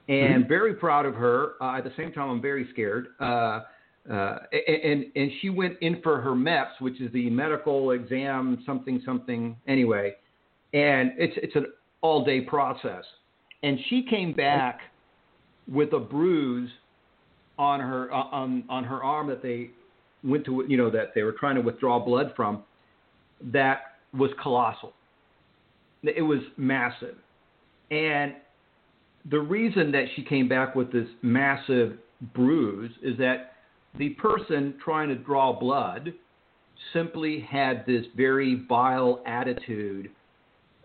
And 0.09 0.45
mm-hmm. 0.45 0.49
very 0.49 0.75
proud 0.75 1.05
of 1.05 1.15
her. 1.15 1.55
Uh, 1.61 1.77
at 1.77 1.85
the 1.85 1.93
same 1.97 2.13
time, 2.13 2.31
I'm 2.31 2.41
very 2.41 2.67
scared. 2.73 3.09
Uh, 3.21 3.61
uh, 4.11 4.39
and 4.53 5.07
and 5.17 5.31
she 5.41 5.51
went 5.51 5.77
in 5.81 6.01
for 6.01 6.21
her 6.21 6.31
MEPS, 6.31 6.81
which 6.81 7.01
is 7.01 7.13
the 7.13 7.29
medical 7.29 7.91
exam, 7.91 8.63
something 8.65 9.03
something. 9.05 9.57
Anyway, 9.67 10.15
and 10.73 11.13
it's 11.19 11.35
it's 11.43 11.57
an 11.57 11.67
all 12.03 12.25
day 12.25 12.41
process. 12.41 13.05
And 13.63 13.79
she 13.91 14.07
came 14.09 14.33
back 14.33 14.79
with 15.67 15.93
a 15.93 15.99
bruise 15.99 16.71
on 17.59 17.81
her 17.81 18.13
uh, 18.13 18.29
on 18.31 18.65
on 18.69 18.85
her 18.85 19.03
arm 19.03 19.27
that 19.27 19.43
they 19.43 19.71
went 20.27 20.45
to 20.47 20.65
you 20.69 20.77
know 20.77 20.91
that 20.91 21.15
they 21.15 21.23
were 21.23 21.33
trying 21.33 21.55
to 21.57 21.62
withdraw 21.62 21.99
blood 21.99 22.33
from. 22.37 22.62
That 23.41 23.99
was 24.12 24.31
colossal. 24.43 24.93
It 26.03 26.23
was 26.23 26.41
massive, 26.57 27.17
and 27.91 28.35
the 29.31 29.41
reason 29.41 29.91
that 29.93 30.05
she 30.15 30.23
came 30.23 30.49
back 30.49 30.75
with 30.75 30.93
this 30.93 31.09
massive 31.23 31.99
bruise 32.35 32.93
is 33.03 33.19
that 33.19 33.55
the 33.99 34.11
person 34.11 34.75
trying 34.83 35.09
to 35.09 35.17
draw 35.17 35.59
blood 35.59 36.12
simply 36.93 37.41
had 37.41 37.85
this 37.87 38.05
very 38.17 38.65
vile 38.69 39.23
attitude 39.27 40.11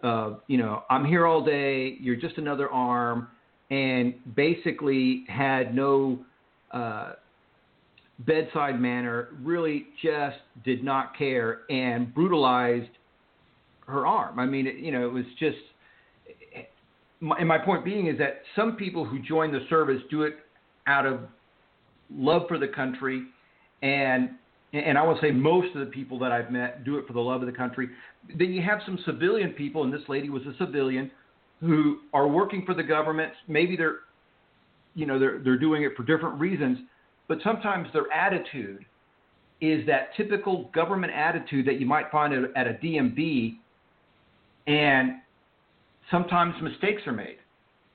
of, 0.02 0.42
you 0.48 0.58
know, 0.58 0.84
I'm 0.90 1.06
here 1.06 1.28
all 1.28 1.44
day, 1.44 1.98
you're 2.00 2.16
just 2.16 2.38
another 2.38 2.70
arm, 2.70 3.28
and 3.70 4.14
basically 4.36 5.26
had 5.28 5.76
no 5.76 6.20
uh, 6.72 7.14
bedside 8.26 8.80
manner, 8.80 9.30
really 9.42 9.88
just 10.02 10.38
did 10.64 10.84
not 10.84 11.18
care 11.18 11.62
and 11.70 12.14
brutalized 12.14 12.90
her 13.88 14.06
arm. 14.08 14.40
I 14.40 14.46
mean, 14.46 14.68
it, 14.68 14.76
you 14.78 14.92
know, 14.92 15.06
it 15.06 15.12
was 15.12 15.26
just. 15.40 15.58
And 17.22 17.48
my 17.48 17.60
point 17.60 17.86
being 17.86 18.08
is 18.08 18.18
that 18.18 18.42
some 18.56 18.76
people 18.76 19.06
who 19.06 19.20
join 19.20 19.52
the 19.52 19.60
service 19.70 20.02
do 20.10 20.24
it 20.24 20.38
out 20.88 21.06
of 21.06 21.20
love 22.12 22.44
for 22.48 22.58
the 22.58 22.68
country, 22.68 23.24
and 23.84 24.32
and 24.74 24.98
I 24.98 25.06
would 25.06 25.18
say 25.22 25.32
most 25.32 25.76
of 25.76 25.82
the 25.82 25.92
people 25.92 26.18
that 26.20 26.32
I've 26.32 26.52
met 26.52 26.84
do 26.84 26.98
it 26.98 27.06
for 27.06 27.14
the 27.14 27.20
love 27.20 27.42
of 27.42 27.48
the 27.48 27.56
country. 27.56 27.90
Then 28.38 28.52
you 28.52 28.62
have 28.62 28.80
some 28.86 28.98
civilian 29.06 29.52
people, 29.52 29.84
and 29.84 29.94
this 29.94 30.02
lady 30.08 30.30
was 30.30 30.44
a 30.44 30.56
civilian, 30.58 31.12
who 31.60 32.00
are 32.14 32.28
working 32.28 32.66
for 32.66 32.74
the 32.74 32.84
government. 32.84 33.34
Maybe 33.48 33.76
they're, 33.78 34.00
you 34.96 35.06
know, 35.06 35.20
they're 35.20 35.40
they're 35.44 35.60
doing 35.60 35.84
it 35.84 35.92
for 35.96 36.04
different 36.04 36.40
reasons, 36.40 36.80
but 37.32 37.38
sometimes 37.46 37.88
their 37.94 38.12
attitude 38.12 38.84
is 39.62 39.88
that 39.88 40.10
typical 40.18 40.70
government 40.76 41.14
attitude 41.14 41.66
that 41.66 41.80
you 41.80 41.86
might 41.86 42.12
find 42.12 42.34
at 42.34 42.68
a 42.68 42.74
DMV, 42.74 43.56
and 44.68 45.14
sometimes 46.12 46.54
mistakes 46.62 47.04
are 47.08 47.14
made, 47.14 47.38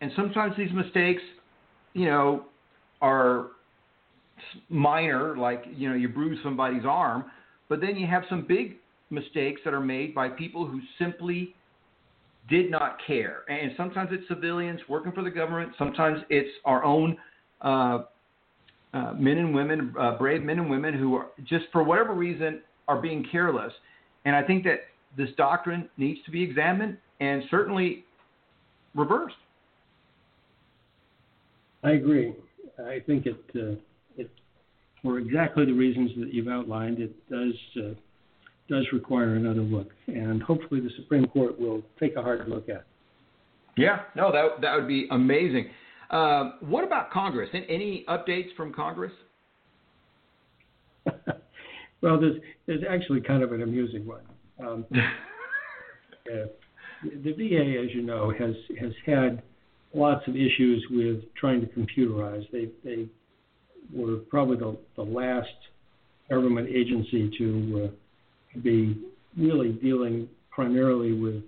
and 0.00 0.10
sometimes 0.16 0.56
these 0.56 0.72
mistakes, 0.72 1.20
you 1.92 2.06
know, 2.06 2.46
are 3.02 3.48
minor, 4.70 5.36
like 5.36 5.64
you 5.70 5.90
know 5.90 5.94
you 5.94 6.08
bruise 6.08 6.38
somebody's 6.42 6.86
arm, 6.86 7.26
but 7.68 7.78
then 7.82 7.94
you 7.94 8.06
have 8.06 8.22
some 8.30 8.46
big 8.48 8.76
mistakes 9.10 9.60
that 9.66 9.74
are 9.74 9.80
made 9.80 10.14
by 10.14 10.30
people 10.30 10.66
who 10.66 10.80
simply 10.98 11.54
did 12.48 12.70
not 12.70 12.96
care. 13.06 13.40
And 13.50 13.72
sometimes 13.76 14.08
it's 14.12 14.26
civilians 14.28 14.80
working 14.88 15.12
for 15.12 15.22
the 15.22 15.30
government. 15.30 15.72
Sometimes 15.76 16.20
it's 16.30 16.48
our 16.64 16.82
own 16.84 17.18
uh, 17.60 18.04
uh, 18.96 19.12
men 19.14 19.38
and 19.38 19.54
women, 19.54 19.94
uh, 19.98 20.16
brave 20.16 20.42
men 20.42 20.58
and 20.58 20.70
women 20.70 20.94
who 20.94 21.14
are 21.14 21.26
just 21.44 21.66
for 21.72 21.82
whatever 21.82 22.14
reason 22.14 22.60
are 22.88 23.00
being 23.00 23.26
careless. 23.30 23.72
And 24.24 24.34
I 24.34 24.42
think 24.42 24.64
that 24.64 24.80
this 25.16 25.28
doctrine 25.36 25.88
needs 25.96 26.20
to 26.24 26.30
be 26.30 26.42
examined 26.42 26.96
and 27.20 27.42
certainly 27.50 28.04
reversed. 28.94 29.36
I 31.84 31.90
agree. 31.90 32.32
I 32.78 33.00
think 33.06 33.26
it 33.26 33.36
uh, 33.54 33.76
for 35.02 35.18
exactly 35.18 35.64
the 35.64 35.72
reasons 35.72 36.10
that 36.18 36.34
you've 36.34 36.48
outlined, 36.48 36.98
it 36.98 37.14
does 37.30 37.54
uh, 37.76 37.94
does 38.68 38.84
require 38.92 39.36
another 39.36 39.60
look, 39.60 39.90
and 40.08 40.42
hopefully 40.42 40.80
the 40.80 40.90
Supreme 40.96 41.26
Court 41.28 41.58
will 41.60 41.82
take 42.00 42.16
a 42.16 42.22
hard 42.22 42.48
look 42.48 42.68
at. 42.68 42.76
it. 42.76 42.86
Yeah, 43.76 44.00
no, 44.16 44.32
that 44.32 44.60
that 44.62 44.74
would 44.74 44.88
be 44.88 45.06
amazing. 45.10 45.70
Uh, 46.10 46.52
what 46.60 46.84
about 46.84 47.10
Congress? 47.10 47.48
Any 47.52 48.04
updates 48.08 48.54
from 48.56 48.72
Congress? 48.72 49.12
well, 52.00 52.20
there's 52.20 52.36
there's 52.66 52.82
actually 52.88 53.20
kind 53.20 53.42
of 53.42 53.52
an 53.52 53.62
amusing 53.62 54.06
one. 54.06 54.20
Um, 54.60 54.84
uh, 54.92 56.46
the 57.02 57.32
VA, 57.32 57.82
as 57.84 57.94
you 57.94 58.02
know, 58.02 58.32
has 58.38 58.54
has 58.80 58.92
had 59.04 59.42
lots 59.94 60.26
of 60.28 60.36
issues 60.36 60.84
with 60.90 61.22
trying 61.34 61.60
to 61.60 61.66
computerize. 61.68 62.50
They 62.52 62.68
they 62.84 63.08
were 63.92 64.16
probably 64.16 64.56
the, 64.58 64.76
the 64.96 65.02
last 65.02 65.48
government 66.28 66.68
agency 66.68 67.30
to 67.38 67.84
uh, 67.84 68.60
be 68.60 69.04
really 69.36 69.72
dealing 69.72 70.28
primarily 70.50 71.12
with 71.12 71.42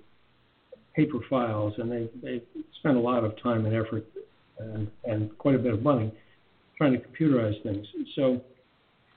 paper 0.94 1.18
files, 1.30 1.74
and 1.78 1.90
they 1.90 2.08
they 2.22 2.42
spent 2.80 2.96
a 2.96 3.00
lot 3.00 3.24
of 3.24 3.40
time 3.42 3.64
and 3.66 3.74
effort 3.74 4.04
and, 4.58 4.88
and 5.04 5.36
quite 5.38 5.54
a 5.54 5.58
bit 5.58 5.72
of 5.72 5.82
money 5.82 6.12
trying 6.76 6.92
to 6.92 6.98
computerize 6.98 7.60
things. 7.62 7.86
So 8.14 8.40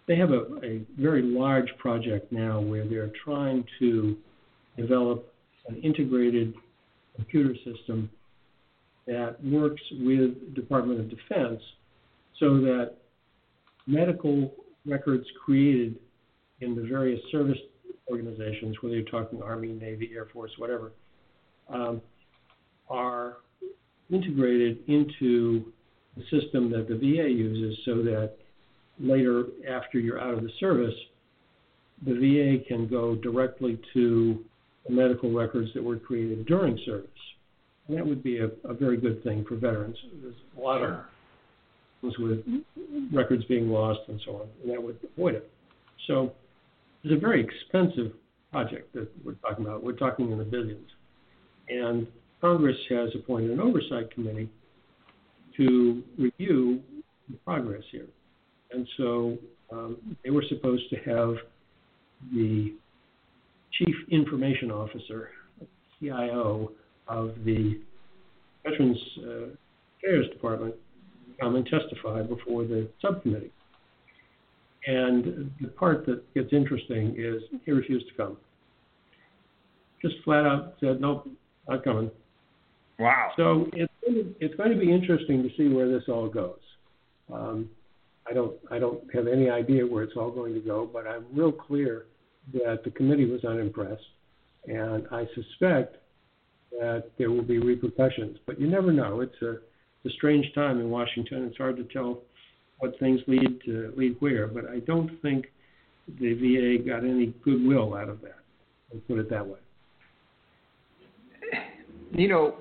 they 0.08 0.16
have 0.16 0.32
a, 0.32 0.46
a 0.64 0.82
very 0.98 1.22
large 1.22 1.70
project 1.78 2.32
now 2.32 2.60
where 2.60 2.88
they're 2.88 3.12
trying 3.24 3.64
to 3.80 4.18
develop 4.78 5.32
an 5.68 5.76
integrated 5.78 6.54
computer 7.16 7.56
system 7.64 8.10
that 9.06 9.36
works 9.44 9.82
with 10.00 10.56
Department 10.56 11.00
of 11.00 11.10
Defense 11.10 11.62
so 12.40 12.60
that 12.62 12.96
medical 13.86 14.54
records 14.86 15.26
created 15.46 15.98
in 16.62 16.76
the 16.76 16.82
various 16.82 17.20
service 17.32 17.58
organizations, 18.10 18.76
whether 18.82 18.96
you're 18.96 19.10
talking 19.10 19.42
Army, 19.42 19.70
Navy, 19.70 20.12
Air 20.14 20.28
Force, 20.34 20.52
whatever, 20.58 20.92
um, 21.70 22.02
are 22.90 23.38
integrated 24.12 24.80
into 24.88 25.72
the 26.18 26.24
system 26.24 26.70
that 26.72 26.88
the 26.88 26.96
VA 26.96 27.30
uses 27.30 27.78
so 27.86 27.96
that 28.04 28.34
later, 29.00 29.46
after 29.70 30.00
you're 30.00 30.20
out 30.20 30.34
of 30.34 30.44
the 30.44 30.52
service, 30.60 30.94
the 32.06 32.14
VA 32.14 32.64
can 32.68 32.88
go 32.88 33.16
directly 33.16 33.80
to 33.94 34.44
the 34.88 34.94
medical 34.94 35.32
records 35.32 35.70
that 35.74 35.84
were 35.84 35.98
created 35.98 36.46
during 36.46 36.78
service. 36.86 37.10
And 37.88 37.98
that 37.98 38.06
would 38.06 38.24
be 38.24 38.40
a, 38.40 38.50
a 38.64 38.74
very 38.74 38.98
good 38.98 39.24
thing 39.24 39.46
for 39.48 39.56
veterans. 39.56 39.98
There's 40.22 40.36
a 40.58 40.62
lot 40.62 40.82
of 40.82 41.00
problems 42.00 42.18
with 42.20 42.64
records 43.14 43.44
being 43.46 43.70
lost 43.70 44.00
and 44.08 44.20
so 44.26 44.36
on, 44.38 44.48
and 44.64 44.72
that 44.72 44.82
would 44.82 44.98
avoid 45.16 45.36
it. 45.36 45.50
So 46.08 46.34
it's 47.04 47.14
a 47.14 47.20
very 47.20 47.44
expensive 47.44 48.14
project 48.52 48.94
that 48.94 49.10
we're 49.24 49.34
talking 49.34 49.66
about. 49.66 49.84
We're 49.84 49.94
talking 49.94 50.32
in 50.32 50.38
the 50.38 50.44
billions. 50.44 50.90
And 51.70 52.08
Congress 52.42 52.78
has 52.90 53.10
appointed 53.16 53.52
an 53.52 53.60
oversight 53.60 54.12
committee 54.12 54.50
to 55.58 56.04
review 56.18 56.82
the 57.30 57.38
progress 57.46 57.84
here. 57.92 58.08
And 58.72 58.88
so 58.98 59.38
um, 59.72 60.18
they 60.24 60.32
were 60.32 60.44
supposed 60.50 60.90
to 60.90 60.96
have 60.98 61.36
the 62.34 62.74
chief 63.74 63.96
information 64.10 64.72
officer, 64.72 65.30
CIO 66.00 66.72
of 67.08 67.36
the 67.46 67.80
Veterans 68.64 68.98
uh, 69.20 69.46
Affairs 69.98 70.28
Department 70.32 70.76
come 71.40 71.56
and 71.56 71.66
testify 71.66 72.22
before 72.22 72.64
the 72.64 72.88
subcommittee. 73.02 73.52
And 74.88 75.52
the 75.62 75.68
part 75.68 76.06
that 76.08 76.34
gets 76.34 76.54
interesting 76.54 77.16
is 77.18 77.44
he 77.66 77.72
refused 77.72 78.08
to 78.08 78.14
come. 78.16 78.38
Just 80.02 80.16
flat 80.24 80.46
out 80.46 80.74
said, 80.80 81.00
nope, 81.00 81.28
I'm 81.68 81.76
not 81.76 81.84
coming. 81.84 82.12
Wow. 83.02 83.32
So 83.36 83.68
it's 83.74 83.92
it's 84.40 84.56
going 84.56 84.72
to 84.72 84.78
be 84.78 84.92
interesting 84.92 85.42
to 85.42 85.50
see 85.58 85.74
where 85.74 85.90
this 85.92 86.04
all 86.08 86.30
goes. 86.30 86.60
Um, 87.34 87.70
I 88.30 88.34
don't 88.34 88.56
I 88.70 88.78
don't 88.78 89.04
have 89.14 89.28
any 89.28 89.50
idea 89.50 89.86
where 89.86 90.04
it's 90.04 90.14
all 90.16 90.30
going 90.30 90.54
to 90.54 90.60
go, 90.60 90.88
but 90.92 91.08
I'm 91.08 91.26
real 91.34 91.52
clear 91.52 92.06
that 92.54 92.84
the 92.84 92.92
committee 92.92 93.26
was 93.26 93.44
unimpressed, 93.44 94.04
and 94.68 95.08
I 95.12 95.26
suspect 95.34 95.98
that 96.80 97.10
there 97.18 97.32
will 97.32 97.44
be 97.44 97.58
repercussions. 97.58 98.38
But 98.46 98.62
you 98.62 98.68
never 98.70 98.94
know. 98.94 99.22
It's 99.22 99.42
a, 99.42 99.54
it's 99.54 100.06
a 100.06 100.10
strange 100.12 100.46
time 100.54 100.80
in 100.80 100.90
Washington. 100.90 101.46
It's 101.46 101.58
hard 101.58 101.78
to 101.78 101.84
tell 101.86 102.20
what 102.80 102.98
things 103.00 103.20
lead 103.28 103.62
to 103.66 103.94
lead 103.98 104.16
where, 104.20 104.48
but 104.48 104.70
I 104.70 104.80
don't 104.80 105.20
think 105.24 105.48
the 106.20 106.34
VA 106.34 106.88
got 106.88 107.04
any 107.04 107.34
goodwill 107.44 107.96
out 107.96 108.10
of 108.10 108.22
that. 108.22 108.40
Let's 108.94 109.06
put 109.08 109.18
it 109.18 109.30
that 109.32 109.46
way. 109.46 109.60
You 112.14 112.28
know, 112.28 112.56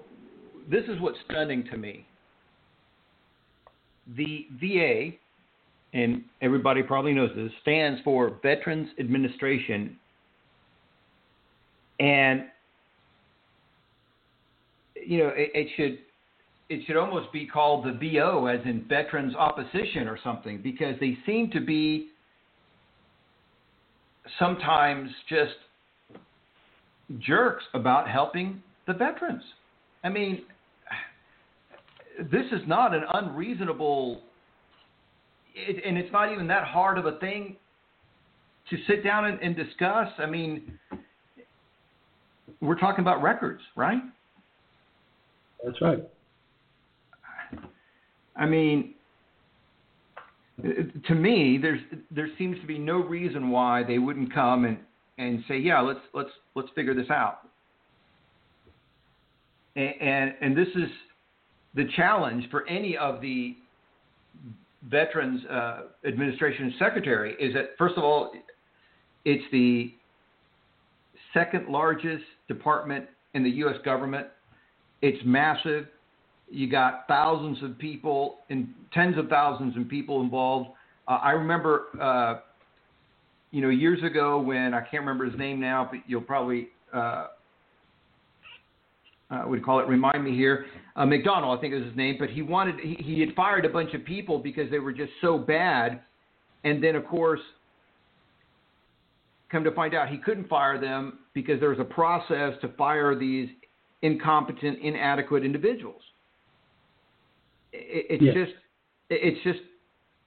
this 0.71 0.85
is 0.89 1.01
what's 1.01 1.19
stunning 1.31 1.65
to 1.71 1.77
me. 1.77 2.07
The 4.17 4.47
VA, 4.61 5.17
and 5.93 6.23
everybody 6.43 6.83
probably 6.83 7.13
knows 7.13 7.31
this, 7.37 7.53
stands 7.63 8.01
for 8.03 8.39
Veterans 8.43 8.89
Administration. 8.99 9.97
And 12.01 12.45
you 14.95 15.19
know, 15.19 15.29
it, 15.29 15.51
it 15.55 15.69
should 15.77 15.99
it 16.69 16.87
should 16.87 16.97
almost 16.97 17.33
be 17.33 17.47
called 17.47 17.85
the 17.85 17.93
VO, 17.93 18.47
as 18.47 18.61
in 18.65 18.85
Veterans 18.89 19.35
Opposition 19.35 20.07
or 20.07 20.19
something, 20.23 20.61
because 20.63 20.95
they 21.01 21.19
seem 21.27 21.51
to 21.51 21.61
be 21.61 22.09
sometimes 24.39 25.11
just 25.29 25.55
jerks 27.19 27.65
about 27.75 28.09
helping 28.09 28.63
the 28.87 28.93
veterans. 28.93 29.43
I 30.03 30.09
mean, 30.09 30.43
this 32.31 32.47
is 32.53 32.61
not 32.67 32.95
an 32.95 33.03
unreasonable, 33.13 34.21
it, 35.55 35.83
and 35.85 35.99
it's 35.99 36.13
not 36.13 36.33
even 36.33 36.47
that 36.49 36.65
hard 36.65 36.99
of 36.99 37.07
a 37.07 37.19
thing 37.19 37.57
to 38.71 38.77
sit 38.87 39.03
down 39.05 39.27
and, 39.27 39.41
and 39.41 39.57
discuss. 39.57 40.09
I 40.19 40.27
mean, 40.27 40.79
we're 42.61 42.79
talking 42.79 43.03
about 43.03 43.23
records, 43.23 43.63
right? 43.77 44.03
That's 45.65 45.81
right. 45.81 46.03
I 48.37 48.47
mean, 48.47 48.95
to 50.63 51.15
me, 51.15 51.59
there's 51.61 51.81
there 52.11 52.29
seems 52.39 52.59
to 52.61 52.67
be 52.67 52.79
no 52.79 53.03
reason 53.03 53.51
why 53.51 53.83
they 53.83 53.99
wouldn't 53.99 54.33
come 54.33 54.65
and, 54.65 54.79
and 55.19 55.45
say, 55.49 55.59
yeah, 55.59 55.81
let's 55.81 56.01
let's 56.15 56.31
let's 56.55 56.69
figure 56.75 56.95
this 56.95 57.11
out. 57.11 57.50
And, 59.77 60.35
and 60.41 60.57
this 60.57 60.69
is 60.69 60.89
the 61.75 61.85
challenge 61.97 62.49
for 62.51 62.67
any 62.69 62.97
of 62.97 63.21
the 63.21 63.57
Veterans 64.89 65.45
uh, 65.47 65.81
Administration 66.07 66.75
Secretary 66.79 67.35
is 67.39 67.55
that 67.55 67.71
first 67.79 67.97
of 67.97 68.05
all, 68.05 68.33
it's 69.25 69.45
the 69.53 69.93
second 71.35 71.69
largest 71.69 72.25
department 72.49 73.07
in 73.35 73.45
the 73.45 73.51
U.S. 73.51 73.77
government. 73.85 74.27
It's 75.03 75.23
massive. 75.25 75.87
You 76.51 76.69
got 76.69 77.07
thousands 77.07 77.63
of 77.63 77.79
people 77.79 78.39
and 78.49 78.69
tens 78.93 79.17
of 79.19 79.29
thousands 79.29 79.77
of 79.77 79.89
people 79.89 80.23
involved. 80.23 80.71
Uh, 81.07 81.19
I 81.23 81.31
remember, 81.33 81.85
uh, 82.01 82.41
you 83.51 83.61
know, 83.61 83.69
years 83.69 84.03
ago 84.03 84.41
when 84.41 84.75
I 84.75 84.81
can't 84.81 85.03
remember 85.03 85.27
his 85.27 85.39
name 85.39 85.61
now, 85.61 85.89
but 85.91 86.01
you'll 86.07 86.23
probably 86.23 86.69
uh, 89.31 89.45
would 89.47 89.65
call 89.65 89.81
it 89.81 89.89
remind 89.89 90.25
me 90.25 90.35
here. 90.35 90.67
Uh, 90.97 91.07
McDonald, 91.07 91.57
I 91.57 91.61
think 91.61 91.75
is 91.75 91.85
his 91.85 91.97
name, 91.97 92.17
but 92.19 92.31
he 92.31 92.43
wanted 92.43 92.81
he, 92.81 92.97
he 93.03 93.21
had 93.21 93.35
fired 93.35 93.65
a 93.65 93.69
bunch 93.69 93.95
of 93.95 94.05
people 94.05 94.39
because 94.39 94.71
they 94.71 94.79
were 94.79 94.93
just 94.93 95.13
so 95.21 95.39
bad, 95.39 96.01
and 96.65 96.83
then 96.83 96.97
of 96.97 97.07
course, 97.07 97.41
come 99.51 99.65
to 99.65 99.73
find 99.73 99.95
out 99.95 100.09
he 100.09 100.19
couldn't 100.19 100.49
fire 100.49 100.81
them 100.81 101.21
because 101.33 101.61
there 101.61 101.71
was 101.71 101.79
a 101.79 101.85
process 101.85 102.55
to 102.61 102.69
fire 102.77 103.15
these 103.15 103.49
incompetent, 104.03 104.79
inadequate 104.81 105.45
individuals. 105.45 106.03
It, 107.73 108.21
it's 108.21 108.35
just 108.35 108.53
it's 109.11 109.43
just 109.45 109.61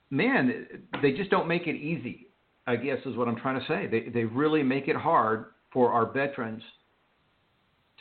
man, 0.09 0.65
they 1.01 1.11
just 1.11 1.29
don't 1.29 1.47
make 1.47 1.67
it 1.67 1.75
easy. 1.75 2.27
I 2.65 2.77
guess 2.77 2.99
is 3.05 3.17
what 3.17 3.27
I'm 3.27 3.35
trying 3.35 3.59
to 3.59 3.67
say. 3.67 3.87
They 3.87 4.09
they 4.09 4.23
really 4.23 4.63
make 4.63 4.87
it 4.87 4.95
hard 4.95 5.47
for 5.73 5.91
our 5.91 6.09
veterans 6.11 6.63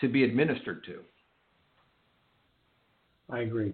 to 0.01 0.09
be 0.09 0.25
administered 0.25 0.85
to. 0.85 1.01
I 3.31 3.41
agree. 3.41 3.73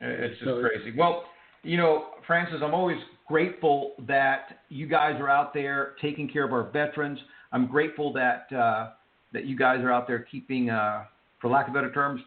It's 0.00 0.38
just 0.38 0.44
so, 0.44 0.60
crazy. 0.60 0.96
Well, 0.96 1.24
you 1.62 1.76
know, 1.76 2.06
Francis, 2.26 2.60
I'm 2.62 2.74
always 2.74 2.98
grateful 3.28 3.92
that 4.08 4.60
you 4.68 4.86
guys 4.86 5.20
are 5.20 5.28
out 5.28 5.54
there 5.54 5.94
taking 6.00 6.28
care 6.28 6.44
of 6.44 6.52
our 6.52 6.70
veterans. 6.70 7.18
I'm 7.52 7.66
grateful 7.66 8.12
that 8.14 8.52
uh, 8.52 8.90
that 9.32 9.46
you 9.46 9.56
guys 9.56 9.80
are 9.80 9.92
out 9.92 10.06
there 10.06 10.20
keeping, 10.20 10.70
uh, 10.70 11.04
for 11.40 11.48
lack 11.48 11.68
of 11.68 11.74
better 11.74 11.92
terms, 11.92 12.20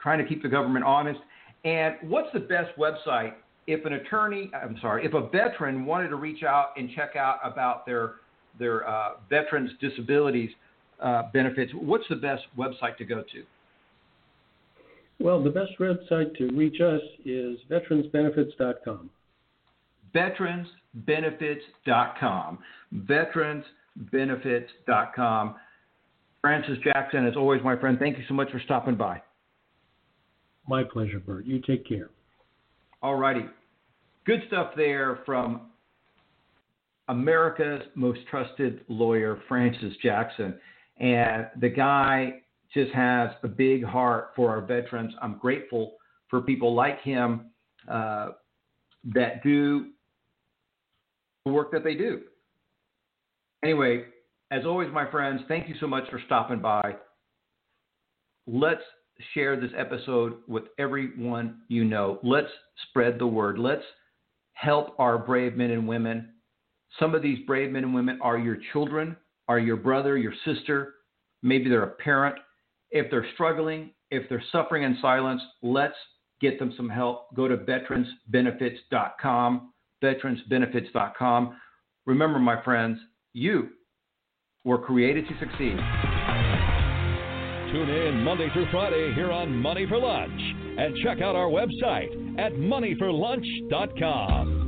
trying 0.00 0.18
to 0.18 0.24
keep 0.24 0.42
the 0.42 0.48
government 0.48 0.84
honest. 0.84 1.20
And 1.64 1.96
what's 2.02 2.32
the 2.32 2.40
best 2.40 2.76
website 2.76 3.34
if 3.66 3.84
an 3.84 3.92
attorney, 3.92 4.50
I'm 4.54 4.76
sorry, 4.80 5.04
if 5.04 5.14
a 5.14 5.28
veteran 5.28 5.84
wanted 5.84 6.08
to 6.08 6.16
reach 6.16 6.42
out 6.42 6.70
and 6.76 6.90
check 6.94 7.14
out 7.16 7.38
about 7.44 7.86
their 7.86 8.14
their 8.58 8.88
uh, 8.88 9.12
veterans 9.30 9.70
disabilities 9.80 10.50
uh, 11.02 11.30
benefits, 11.32 11.72
what's 11.74 12.04
the 12.08 12.16
best 12.16 12.42
website 12.56 12.96
to 12.98 13.04
go 13.04 13.22
to? 13.22 13.42
Well, 15.18 15.42
the 15.42 15.50
best 15.50 15.72
website 15.78 16.36
to 16.38 16.46
reach 16.56 16.80
us 16.80 17.02
is 17.24 17.58
veteransbenefits.com. 17.70 19.10
Veteransbenefits.com. 20.14 22.58
Veteransbenefits.com. 22.94 25.54
Francis 26.40 26.78
Jackson, 26.82 27.26
as 27.26 27.36
always, 27.36 27.62
my 27.62 27.76
friend, 27.76 27.98
thank 28.00 28.18
you 28.18 28.24
so 28.26 28.34
much 28.34 28.50
for 28.50 28.58
stopping 28.60 28.96
by. 28.96 29.22
My 30.68 30.84
pleasure, 30.84 31.20
Bert. 31.20 31.46
You 31.46 31.60
take 31.60 31.86
care. 31.86 32.10
All 33.00 33.14
righty. 33.16 33.46
Good 34.24 34.42
stuff 34.48 34.72
there 34.76 35.20
from 35.24 35.62
America's 37.08 37.82
most 37.94 38.20
trusted 38.30 38.80
lawyer, 38.88 39.40
Francis 39.48 39.94
Jackson. 40.02 40.54
And 40.98 41.46
the 41.60 41.68
guy 41.68 42.42
just 42.74 42.92
has 42.92 43.30
a 43.42 43.48
big 43.48 43.84
heart 43.84 44.30
for 44.34 44.50
our 44.50 44.60
veterans. 44.60 45.14
I'm 45.20 45.38
grateful 45.38 45.94
for 46.28 46.40
people 46.40 46.74
like 46.74 47.00
him 47.02 47.50
uh, 47.88 48.30
that 49.14 49.42
do 49.42 49.86
the 51.44 51.52
work 51.52 51.72
that 51.72 51.84
they 51.84 51.94
do. 51.94 52.22
Anyway, 53.64 54.04
as 54.50 54.64
always, 54.64 54.88
my 54.92 55.10
friends, 55.10 55.42
thank 55.48 55.68
you 55.68 55.74
so 55.80 55.86
much 55.86 56.04
for 56.10 56.20
stopping 56.26 56.60
by. 56.60 56.96
Let's 58.46 58.82
share 59.34 59.60
this 59.60 59.70
episode 59.76 60.34
with 60.48 60.64
everyone 60.78 61.60
you 61.68 61.84
know. 61.84 62.18
Let's 62.22 62.48
spread 62.88 63.18
the 63.18 63.26
word. 63.26 63.58
Let's 63.58 63.84
help 64.54 64.94
our 64.98 65.18
brave 65.18 65.56
men 65.56 65.70
and 65.70 65.86
women. 65.86 66.30
Some 66.98 67.14
of 67.14 67.22
these 67.22 67.38
brave 67.46 67.70
men 67.70 67.84
and 67.84 67.94
women 67.94 68.18
are 68.20 68.38
your 68.38 68.58
children, 68.72 69.16
are 69.52 69.58
your 69.58 69.76
brother, 69.76 70.16
your 70.16 70.32
sister, 70.46 70.94
maybe 71.42 71.68
they're 71.68 71.82
a 71.82 71.90
parent. 71.90 72.36
If 72.90 73.10
they're 73.10 73.26
struggling, 73.34 73.90
if 74.10 74.26
they're 74.30 74.42
suffering 74.50 74.84
in 74.84 74.96
silence, 75.02 75.42
let's 75.60 75.92
get 76.40 76.58
them 76.58 76.72
some 76.74 76.88
help. 76.88 77.34
Go 77.34 77.48
to 77.48 77.58
veteransbenefits.com, 77.58 79.72
veteransbenefits.com. 80.02 81.56
Remember, 82.06 82.38
my 82.38 82.62
friends, 82.62 82.98
you 83.34 83.68
were 84.64 84.78
created 84.78 85.28
to 85.28 85.38
succeed. 85.38 85.76
Tune 87.72 87.90
in 87.90 88.24
Monday 88.24 88.48
through 88.54 88.70
Friday 88.70 89.12
here 89.14 89.30
on 89.30 89.54
Money 89.54 89.84
for 89.86 89.98
Lunch 89.98 90.40
and 90.78 90.96
check 91.04 91.20
out 91.20 91.36
our 91.36 91.48
website 91.48 92.38
at 92.38 92.52
moneyforlunch.com. 92.52 94.61